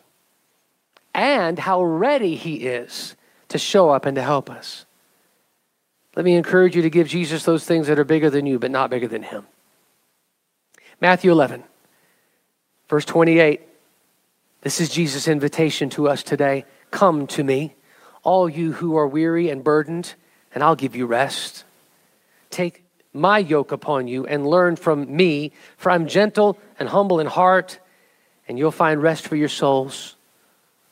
[1.14, 3.16] and how ready he is
[3.49, 4.86] to show up and to help us.
[6.16, 8.72] Let me encourage you to give Jesus those things that are bigger than you, but
[8.72, 9.45] not bigger than him.
[10.99, 11.64] Matthew 11,
[12.88, 13.62] verse 28.
[14.62, 16.66] This is Jesus' invitation to us today.
[16.92, 17.76] Come to me,
[18.24, 20.16] all you who are weary and burdened,
[20.54, 21.64] and I'll give you rest.
[22.50, 22.84] Take
[23.14, 27.80] my yoke upon you and learn from me, for I'm gentle and humble in heart,
[28.48, 30.16] and you'll find rest for your souls.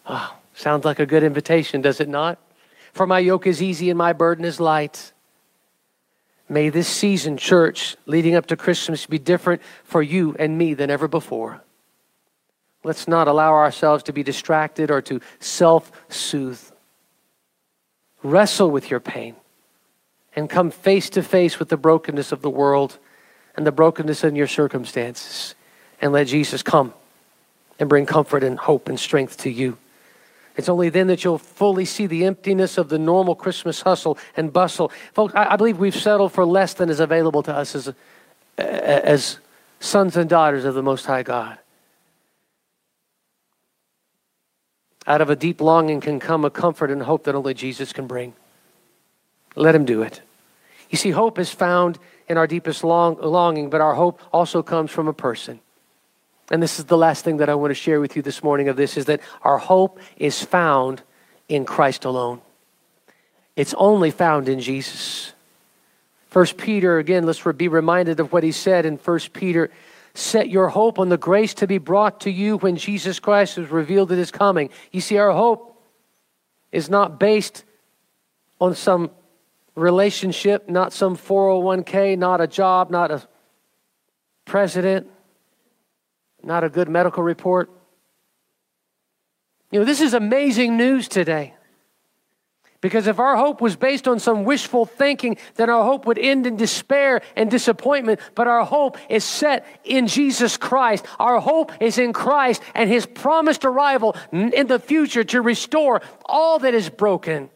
[0.05, 2.39] Oh, sounds like a good invitation, does it not?
[2.93, 5.11] For my yoke is easy and my burden is light.
[6.47, 10.89] May this season, church, leading up to Christmas, be different for you and me than
[10.89, 11.61] ever before.
[12.85, 16.61] Let's not allow ourselves to be distracted or to self soothe.
[18.21, 19.35] Wrestle with your pain
[20.35, 22.99] and come face to face with the brokenness of the world
[23.55, 25.55] and the brokenness in your circumstances
[25.99, 26.93] and let Jesus come
[27.79, 29.77] and bring comfort and hope and strength to you.
[30.55, 34.53] It's only then that you'll fully see the emptiness of the normal Christmas hustle and
[34.53, 34.91] bustle.
[35.13, 37.93] Folks, I, I believe we've settled for less than is available to us as,
[38.59, 39.39] as
[39.79, 41.57] sons and daughters of the Most High God.
[45.07, 48.07] Out of a deep longing can come a comfort and hope that only Jesus can
[48.07, 48.33] bring.
[49.55, 50.21] Let Him do it.
[50.89, 54.91] You see, hope is found in our deepest long, longing, but our hope also comes
[54.91, 55.59] from a person.
[56.51, 58.67] And this is the last thing that I want to share with you this morning
[58.67, 61.01] of this is that our hope is found
[61.49, 62.41] in Christ alone.
[63.55, 65.33] It's only found in Jesus.
[66.29, 69.71] First Peter, again, let's be reminded of what he said in First Peter.
[70.15, 73.69] Set your hope on the grace to be brought to you when Jesus Christ is
[73.69, 74.69] revealed at his coming.
[74.93, 75.83] You see, our hope
[76.71, 77.65] is not based
[78.61, 79.11] on some
[79.75, 83.27] relationship, not some 401k, not a job, not a
[84.45, 85.07] president,
[86.41, 87.69] not a good medical report.
[89.69, 91.54] You know, this is amazing news today.
[92.85, 96.45] Because if our hope was based on some wishful thinking, then our hope would end
[96.45, 98.19] in despair and disappointment.
[98.35, 101.03] But our hope is set in Jesus Christ.
[101.17, 106.59] Our hope is in Christ and his promised arrival in the future to restore all
[106.59, 107.49] that is broken.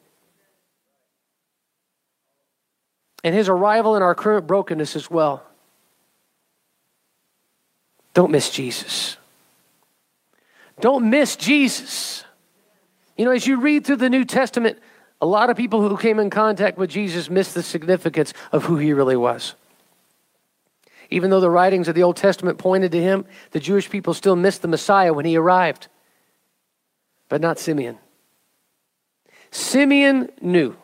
[3.24, 5.44] And his arrival in our current brokenness as well.
[8.16, 9.16] Don't miss Jesus.
[10.80, 12.26] Don't miss Jesus.
[13.16, 14.80] You know, as you read through the New Testament,
[15.22, 18.78] a lot of people who came in contact with Jesus missed the significance of who
[18.78, 19.56] he really was.
[21.10, 24.36] Even though the writings of the Old Testament pointed to him, the Jewish people still
[24.36, 25.88] missed the Messiah when he arrived,
[27.28, 27.98] but not Simeon.
[29.52, 30.76] Simeon knew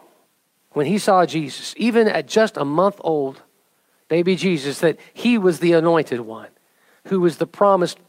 [0.71, 3.41] when he saw Jesus, even at just a month old,
[4.09, 6.49] baby Jesus, that he was the anointed one
[7.05, 7.99] who was the promised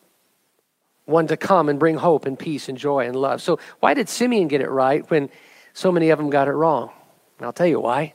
[1.05, 3.41] one to come and bring hope and peace and joy and love.
[3.41, 5.29] So, why did Simeon get it right when
[5.77, 6.91] so many of them got it wrong?
[7.37, 8.15] And I'll tell you why.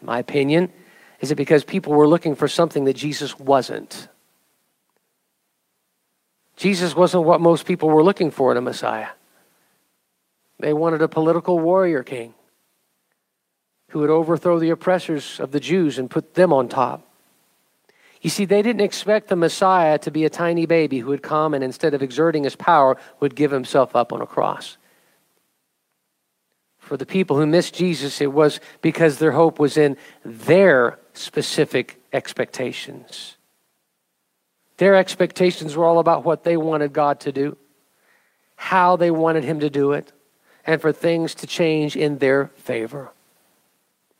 [0.00, 0.72] My opinion,
[1.20, 4.08] is it because people were looking for something that Jesus wasn't?
[6.56, 9.08] Jesus wasn't what most people were looking for in a Messiah.
[10.58, 12.32] They wanted a political warrior king
[13.90, 17.06] who would overthrow the oppressors of the Jews and put them on top.
[18.22, 21.52] You see, they didn't expect the Messiah to be a tiny baby who would come
[21.52, 24.78] and instead of exerting his power, would give himself up on a cross.
[26.80, 32.00] For the people who missed Jesus, it was because their hope was in their specific
[32.12, 33.36] expectations.
[34.78, 37.56] Their expectations were all about what they wanted God to do,
[38.56, 40.10] how they wanted Him to do it,
[40.66, 43.10] and for things to change in their favor.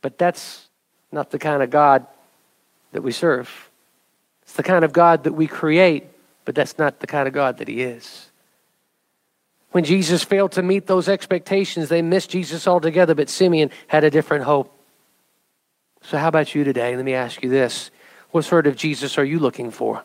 [0.02, 0.68] But that's
[1.10, 2.06] not the kind of God
[2.92, 3.70] that we serve.
[4.42, 6.06] It's the kind of God that we create,
[6.44, 8.29] but that's not the kind of God that He is.
[9.72, 14.10] When Jesus failed to meet those expectations, they missed Jesus altogether, but Simeon had a
[14.10, 14.76] different hope.
[16.02, 16.96] So, how about you today?
[16.96, 17.90] Let me ask you this
[18.30, 20.02] What sort of Jesus are you looking for?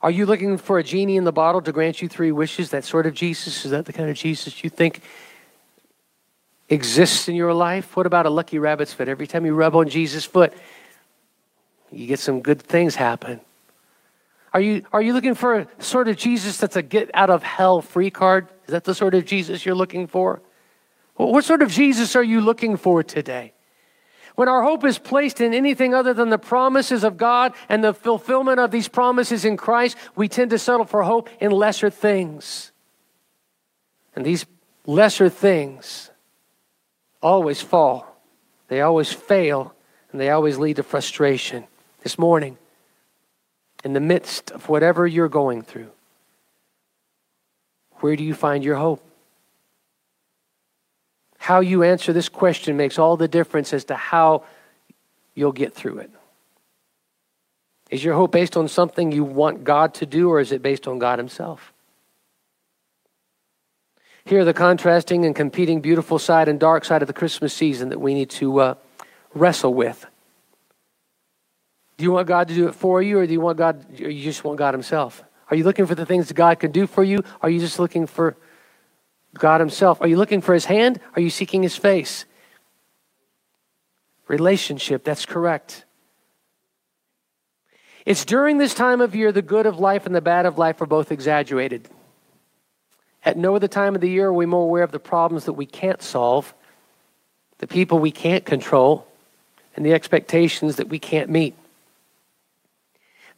[0.00, 2.70] Are you looking for a genie in the bottle to grant you three wishes?
[2.70, 3.64] That sort of Jesus?
[3.64, 5.02] Is that the kind of Jesus you think
[6.68, 7.96] exists in your life?
[7.96, 9.08] What about a lucky rabbit's foot?
[9.08, 10.52] Every time you rub on Jesus' foot,
[11.90, 13.40] you get some good things happen.
[14.58, 17.44] Are you, are you looking for a sort of Jesus that's a get out of
[17.44, 18.48] hell free card?
[18.66, 20.42] Is that the sort of Jesus you're looking for?
[21.14, 23.52] What sort of Jesus are you looking for today?
[24.34, 27.94] When our hope is placed in anything other than the promises of God and the
[27.94, 32.72] fulfillment of these promises in Christ, we tend to settle for hope in lesser things.
[34.16, 34.44] And these
[34.86, 36.10] lesser things
[37.22, 38.20] always fall,
[38.66, 39.72] they always fail,
[40.10, 41.62] and they always lead to frustration
[42.02, 42.58] this morning,
[43.84, 45.90] in the midst of whatever you're going through,
[48.00, 49.02] where do you find your hope?
[51.38, 54.44] How you answer this question makes all the difference as to how
[55.34, 56.10] you'll get through it.
[57.90, 60.86] Is your hope based on something you want God to do, or is it based
[60.86, 61.72] on God Himself?
[64.24, 67.88] Here are the contrasting and competing beautiful side and dark side of the Christmas season
[67.88, 68.74] that we need to uh,
[69.32, 70.04] wrestle with.
[71.98, 73.84] Do you want God to do it for you, or do you want God?
[74.00, 75.22] Or you just want God Himself?
[75.50, 77.24] Are you looking for the things that God can do for you?
[77.42, 78.36] Are you just looking for
[79.34, 80.00] God Himself?
[80.00, 81.00] Are you looking for His hand?
[81.16, 82.24] Are you seeking His face?
[84.28, 85.84] Relationship, that's correct.
[88.06, 90.80] It's during this time of year the good of life and the bad of life
[90.80, 91.88] are both exaggerated.
[93.24, 95.54] At no other time of the year are we more aware of the problems that
[95.54, 96.54] we can't solve,
[97.58, 99.06] the people we can't control,
[99.74, 101.56] and the expectations that we can't meet.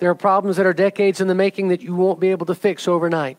[0.01, 2.55] There are problems that are decades in the making that you won't be able to
[2.55, 3.39] fix overnight.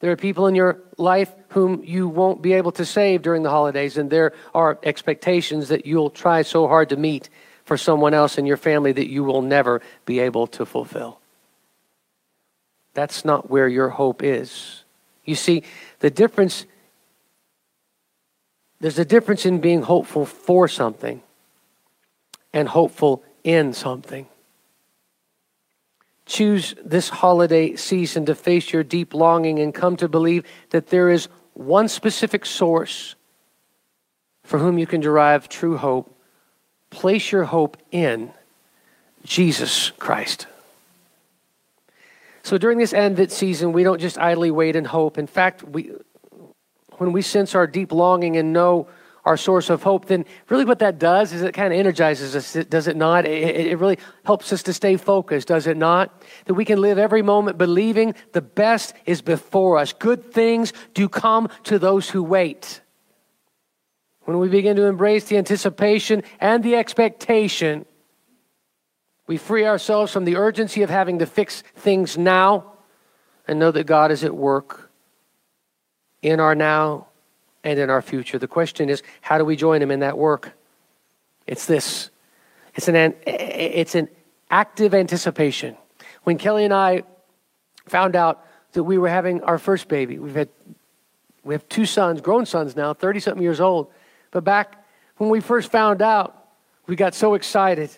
[0.00, 3.50] There are people in your life whom you won't be able to save during the
[3.50, 7.30] holidays, and there are expectations that you'll try so hard to meet
[7.64, 11.20] for someone else in your family that you will never be able to fulfill.
[12.94, 14.84] That's not where your hope is.
[15.24, 15.62] You see,
[16.00, 16.66] the difference
[18.80, 21.22] there's a difference in being hopeful for something
[22.52, 24.26] and hopeful in something.
[26.26, 31.10] Choose this holiday season to face your deep longing and come to believe that there
[31.10, 33.14] is one specific source
[34.44, 36.16] for whom you can derive true hope.
[36.90, 38.32] Place your hope in
[39.24, 40.46] Jesus Christ.
[42.42, 45.16] So during this Advent season, we don't just idly wait and hope.
[45.16, 45.92] In fact, we,
[46.98, 48.88] when we sense our deep longing and know
[49.24, 52.64] our source of hope, then really what that does is it kind of energizes us,
[52.66, 53.24] does it not?
[53.24, 56.22] It, it, really helps us to stay focused, does it not?
[56.46, 59.92] That we can live every moment believing the best is before us.
[59.92, 62.80] Good things do come to those who wait.
[64.24, 67.86] When we begin to embrace the anticipation and the expectation,
[69.28, 72.72] we free ourselves from the urgency of having to fix things now
[73.46, 74.90] and know that God is at work
[76.22, 77.06] in our now
[77.64, 78.38] and in our future.
[78.38, 80.52] The question is, how do we join Him in that work?
[81.46, 82.10] It's this
[82.74, 84.08] it's an, it's an
[84.50, 85.76] active anticipation.
[86.24, 87.02] When Kelly and I
[87.86, 90.48] found out that we were having our first baby, we've had
[91.44, 93.90] we have two sons, grown sons now, 30 something years old.
[94.30, 94.84] But back
[95.16, 96.48] when we first found out,
[96.86, 97.90] we got so excited.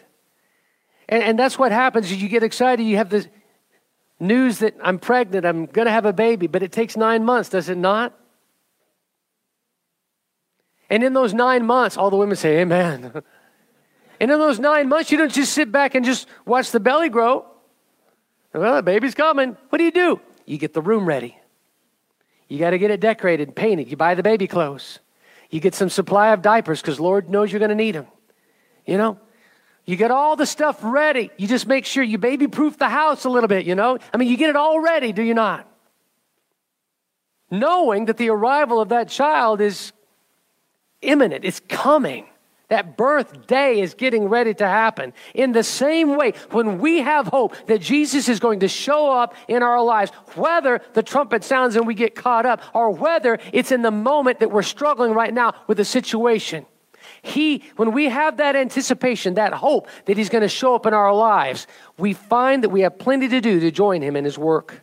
[1.08, 3.28] And, and that's what happens is you get excited, you have the
[4.18, 7.50] news that I'm pregnant, I'm going to have a baby, but it takes nine months,
[7.50, 8.18] does it not?
[10.91, 13.05] And in those nine months, all the women say, Amen.
[14.20, 17.09] and in those nine months, you don't just sit back and just watch the belly
[17.09, 17.47] grow.
[18.53, 19.57] Well, the baby's coming.
[19.68, 20.20] What do you do?
[20.47, 21.37] You get the room ready.
[22.49, 23.91] You got to get it decorated, painted.
[23.91, 25.01] You buy the baby clothes.
[25.51, 28.07] You get some supply of diapers because Lord knows you're going to need them.
[28.87, 29.18] You know,
[29.87, 31.30] you get all the stuff ready.
[31.37, 33.99] You just make sure you baby proof the house a little bit, you know?
[34.12, 35.68] I mean, you get it all ready, do you not?
[37.51, 39.93] Knowing that the arrival of that child is
[41.05, 42.26] imminent, it's coming.
[42.68, 45.12] That birthday is getting ready to happen.
[45.34, 49.34] In the same way, when we have hope that Jesus is going to show up
[49.48, 53.70] in our lives, whether the trumpet sounds and we get caught up, or whether it's
[53.70, 56.64] in the moment that we're struggling right now with a situation,
[57.24, 60.92] he, when we have that anticipation, that hope that He's going to show up in
[60.92, 61.66] our lives,
[61.98, 64.82] we find that we have plenty to do to join Him in His work.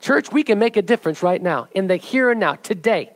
[0.00, 3.12] Church, we can make a difference right now, in the here and now, today.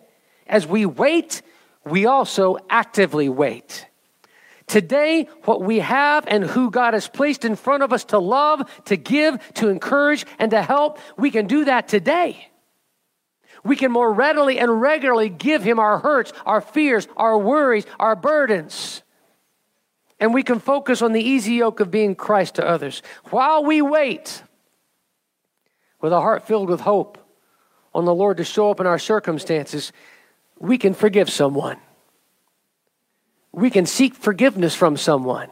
[0.46, 1.42] As we wait,
[1.84, 3.86] we also actively wait.
[4.66, 8.70] Today, what we have and who God has placed in front of us to love,
[8.86, 12.48] to give, to encourage, and to help, we can do that today
[13.64, 18.16] we can more readily and regularly give Him our hurts, our fears, our worries, our
[18.16, 19.02] burdens.
[20.18, 23.02] And we can focus on the easy yoke of being Christ to others.
[23.30, 24.42] While we wait,
[26.00, 27.18] with a heart filled with hope
[27.94, 29.92] on the Lord to show up in our circumstances,
[30.62, 31.76] we can forgive someone.
[33.50, 35.50] We can seek forgiveness from someone.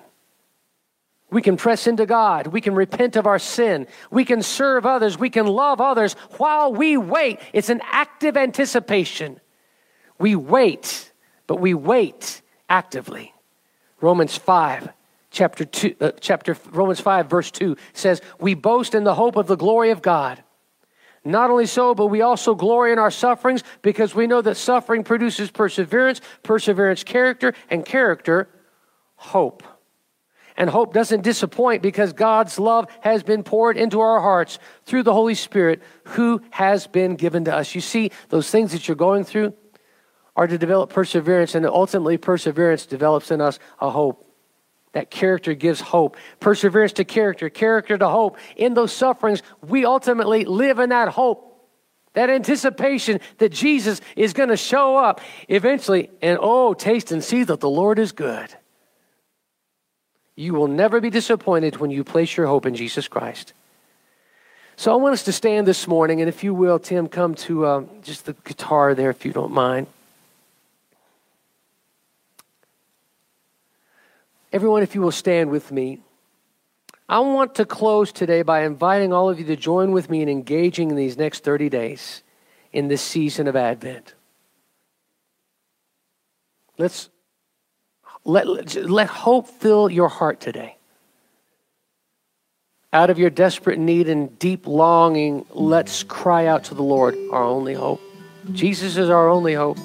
[1.30, 2.46] We can press into God.
[2.46, 3.88] We can repent of our sin.
[4.10, 5.18] We can serve others.
[5.18, 7.40] We can love others while we wait.
[7.52, 9.40] It's an active anticipation.
[10.18, 11.12] We wait,
[11.48, 13.34] but we wait actively.
[14.00, 14.90] Romans 5
[15.32, 19.48] chapter 2 uh, chapter Romans 5 verse 2 says, "We boast in the hope of
[19.48, 20.42] the glory of God."
[21.24, 25.04] Not only so, but we also glory in our sufferings because we know that suffering
[25.04, 28.48] produces perseverance, perseverance character, and character
[29.16, 29.62] hope.
[30.56, 35.12] And hope doesn't disappoint because God's love has been poured into our hearts through the
[35.12, 37.74] Holy Spirit who has been given to us.
[37.74, 39.54] You see, those things that you're going through
[40.36, 44.29] are to develop perseverance, and ultimately, perseverance develops in us a hope.
[44.92, 46.16] That character gives hope.
[46.40, 48.38] Perseverance to character, character to hope.
[48.56, 51.68] In those sufferings, we ultimately live in that hope,
[52.14, 56.10] that anticipation that Jesus is going to show up eventually.
[56.20, 58.54] And oh, taste and see that the Lord is good.
[60.34, 63.52] You will never be disappointed when you place your hope in Jesus Christ.
[64.76, 67.66] So I want us to stand this morning, and if you will, Tim, come to
[67.66, 69.86] uh, just the guitar there if you don't mind.
[74.52, 76.00] Everyone, if you will stand with me.
[77.08, 80.28] I want to close today by inviting all of you to join with me in
[80.28, 82.22] engaging in these next 30 days
[82.72, 84.14] in this season of Advent.
[86.78, 87.10] Let's
[88.24, 88.46] let,
[88.76, 90.76] let hope fill your heart today.
[92.92, 97.44] Out of your desperate need and deep longing, let's cry out to the Lord, our
[97.44, 98.00] only hope.
[98.52, 99.78] Jesus is our only hope.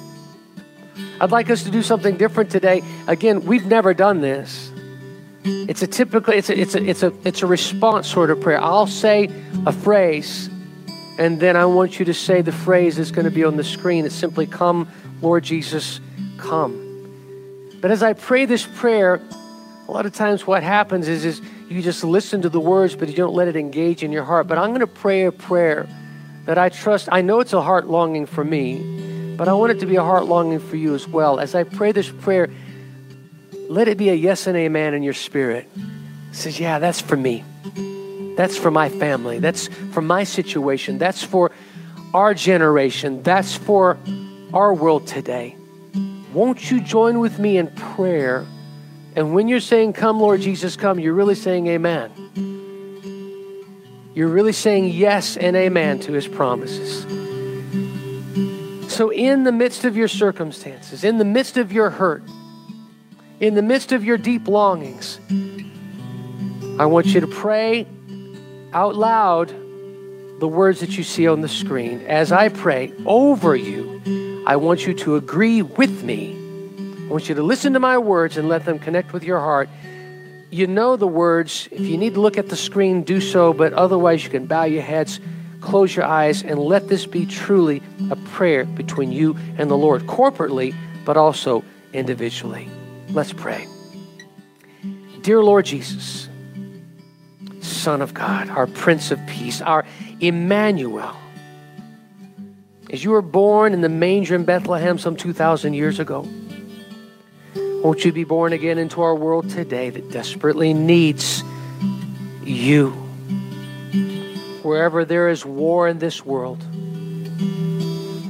[1.20, 2.82] I'd like us to do something different today.
[3.06, 4.72] Again, we've never done this.
[5.44, 8.60] It's a typical, it's a, it's a, it's a, it's a response sort of prayer.
[8.60, 9.30] I'll say
[9.64, 10.50] a phrase,
[11.18, 13.64] and then I want you to say the phrase that's going to be on the
[13.64, 14.04] screen.
[14.04, 14.88] It's simply, Come,
[15.22, 16.00] Lord Jesus,
[16.36, 16.82] come.
[17.80, 19.20] But as I pray this prayer,
[19.86, 23.08] a lot of times what happens is, is you just listen to the words, but
[23.08, 24.48] you don't let it engage in your heart.
[24.48, 25.86] But I'm going to pray a prayer
[26.46, 27.08] that I trust.
[27.12, 29.05] I know it's a heart longing for me,
[29.36, 31.38] but I want it to be a heart longing for you as well.
[31.38, 32.48] As I pray this prayer,
[33.68, 35.68] let it be a yes and amen in your spirit.
[35.76, 37.44] It says, Yeah, that's for me.
[38.36, 39.38] That's for my family.
[39.38, 40.98] That's for my situation.
[40.98, 41.50] That's for
[42.14, 43.22] our generation.
[43.22, 43.98] That's for
[44.52, 45.56] our world today.
[46.32, 48.46] won't you join with me in prayer?
[49.14, 52.12] And when you're saying, Come, Lord Jesus, come, you're really saying amen.
[54.14, 57.25] You're really saying yes and amen to his promises.
[58.96, 62.22] So, in the midst of your circumstances, in the midst of your hurt,
[63.40, 65.20] in the midst of your deep longings,
[66.80, 67.86] I want you to pray
[68.72, 69.50] out loud
[70.40, 72.06] the words that you see on the screen.
[72.06, 76.34] As I pray over you, I want you to agree with me.
[77.04, 79.68] I want you to listen to my words and let them connect with your heart.
[80.50, 81.68] You know the words.
[81.70, 84.64] If you need to look at the screen, do so, but otherwise, you can bow
[84.64, 85.20] your heads,
[85.66, 90.02] close your eyes, and let this be truly a prayer between you and the Lord,
[90.02, 92.68] corporately, but also individually.
[93.10, 93.66] Let's pray.
[95.22, 96.28] Dear Lord Jesus,
[97.60, 99.84] Son of God, our Prince of Peace, our
[100.20, 101.16] Emmanuel,
[102.90, 106.28] as you were born in the manger in Bethlehem some 2,000 years ago,
[107.82, 111.42] won't you be born again into our world today that desperately needs
[112.44, 113.05] you?
[114.66, 116.60] Wherever there is war in this world,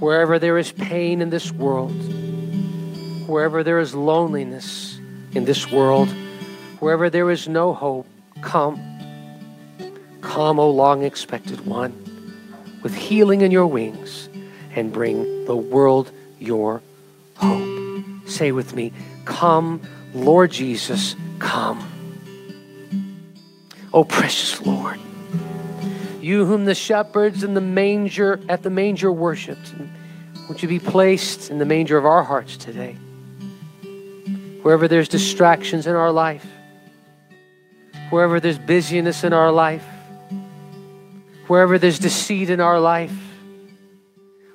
[0.03, 1.97] wherever there is pain in this world,
[3.27, 5.01] wherever there is loneliness
[5.33, 6.11] in this world,
[6.79, 8.07] wherever there is no hope,
[8.43, 8.79] come.
[10.21, 11.95] Come, O long expected one,
[12.83, 14.29] with healing in your wings,
[14.75, 16.83] and bring the world your
[17.37, 18.29] hope.
[18.29, 18.93] Say with me,
[19.25, 19.81] Come,
[20.13, 21.81] Lord Jesus, come.
[23.95, 25.01] O precious Lord,
[26.27, 29.75] you whom the shepherds in the manger at the manger worshipped,
[30.49, 32.97] would you be placed in the manger of our hearts today?
[34.67, 36.45] wherever there's distractions in our life,
[38.11, 39.85] wherever there's busyness in our life,
[41.47, 43.17] wherever there's deceit in our life,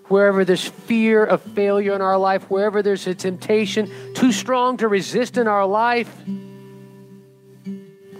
[0.09, 4.89] wherever there's fear of failure in our life, wherever there's a temptation too strong to
[4.89, 6.13] resist in our life,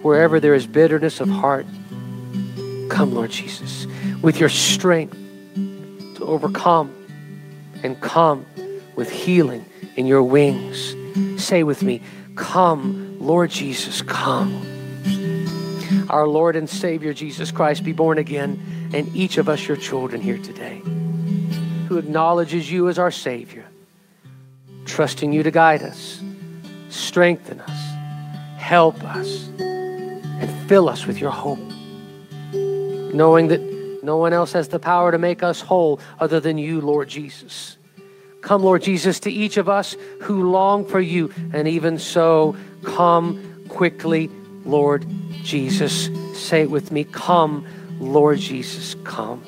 [0.01, 1.65] wherever there is bitterness of heart,
[2.91, 3.87] come, Lord Jesus,
[4.21, 5.17] with your strength
[6.15, 6.93] to overcome
[7.83, 8.45] and come
[8.95, 9.65] with healing
[9.95, 10.95] in your wings.
[11.41, 12.01] Say with me,
[12.35, 14.61] Come, Lord Jesus, come.
[16.09, 20.21] Our Lord and Savior Jesus Christ be born again, and each of us, your children,
[20.21, 20.81] here today,
[21.87, 23.65] who acknowledges you as our Savior,
[24.85, 26.21] trusting you to guide us,
[26.89, 31.70] strengthen us, help us, and fill us with your hope,
[33.13, 33.61] knowing that
[34.03, 37.77] no one else has the power to make us whole other than you, Lord Jesus.
[38.41, 41.31] Come, Lord Jesus, to each of us who long for you.
[41.53, 44.29] And even so, come quickly,
[44.65, 45.05] Lord
[45.43, 46.09] Jesus.
[46.33, 47.03] Say it with me.
[47.03, 47.67] Come,
[47.99, 49.43] Lord Jesus, come.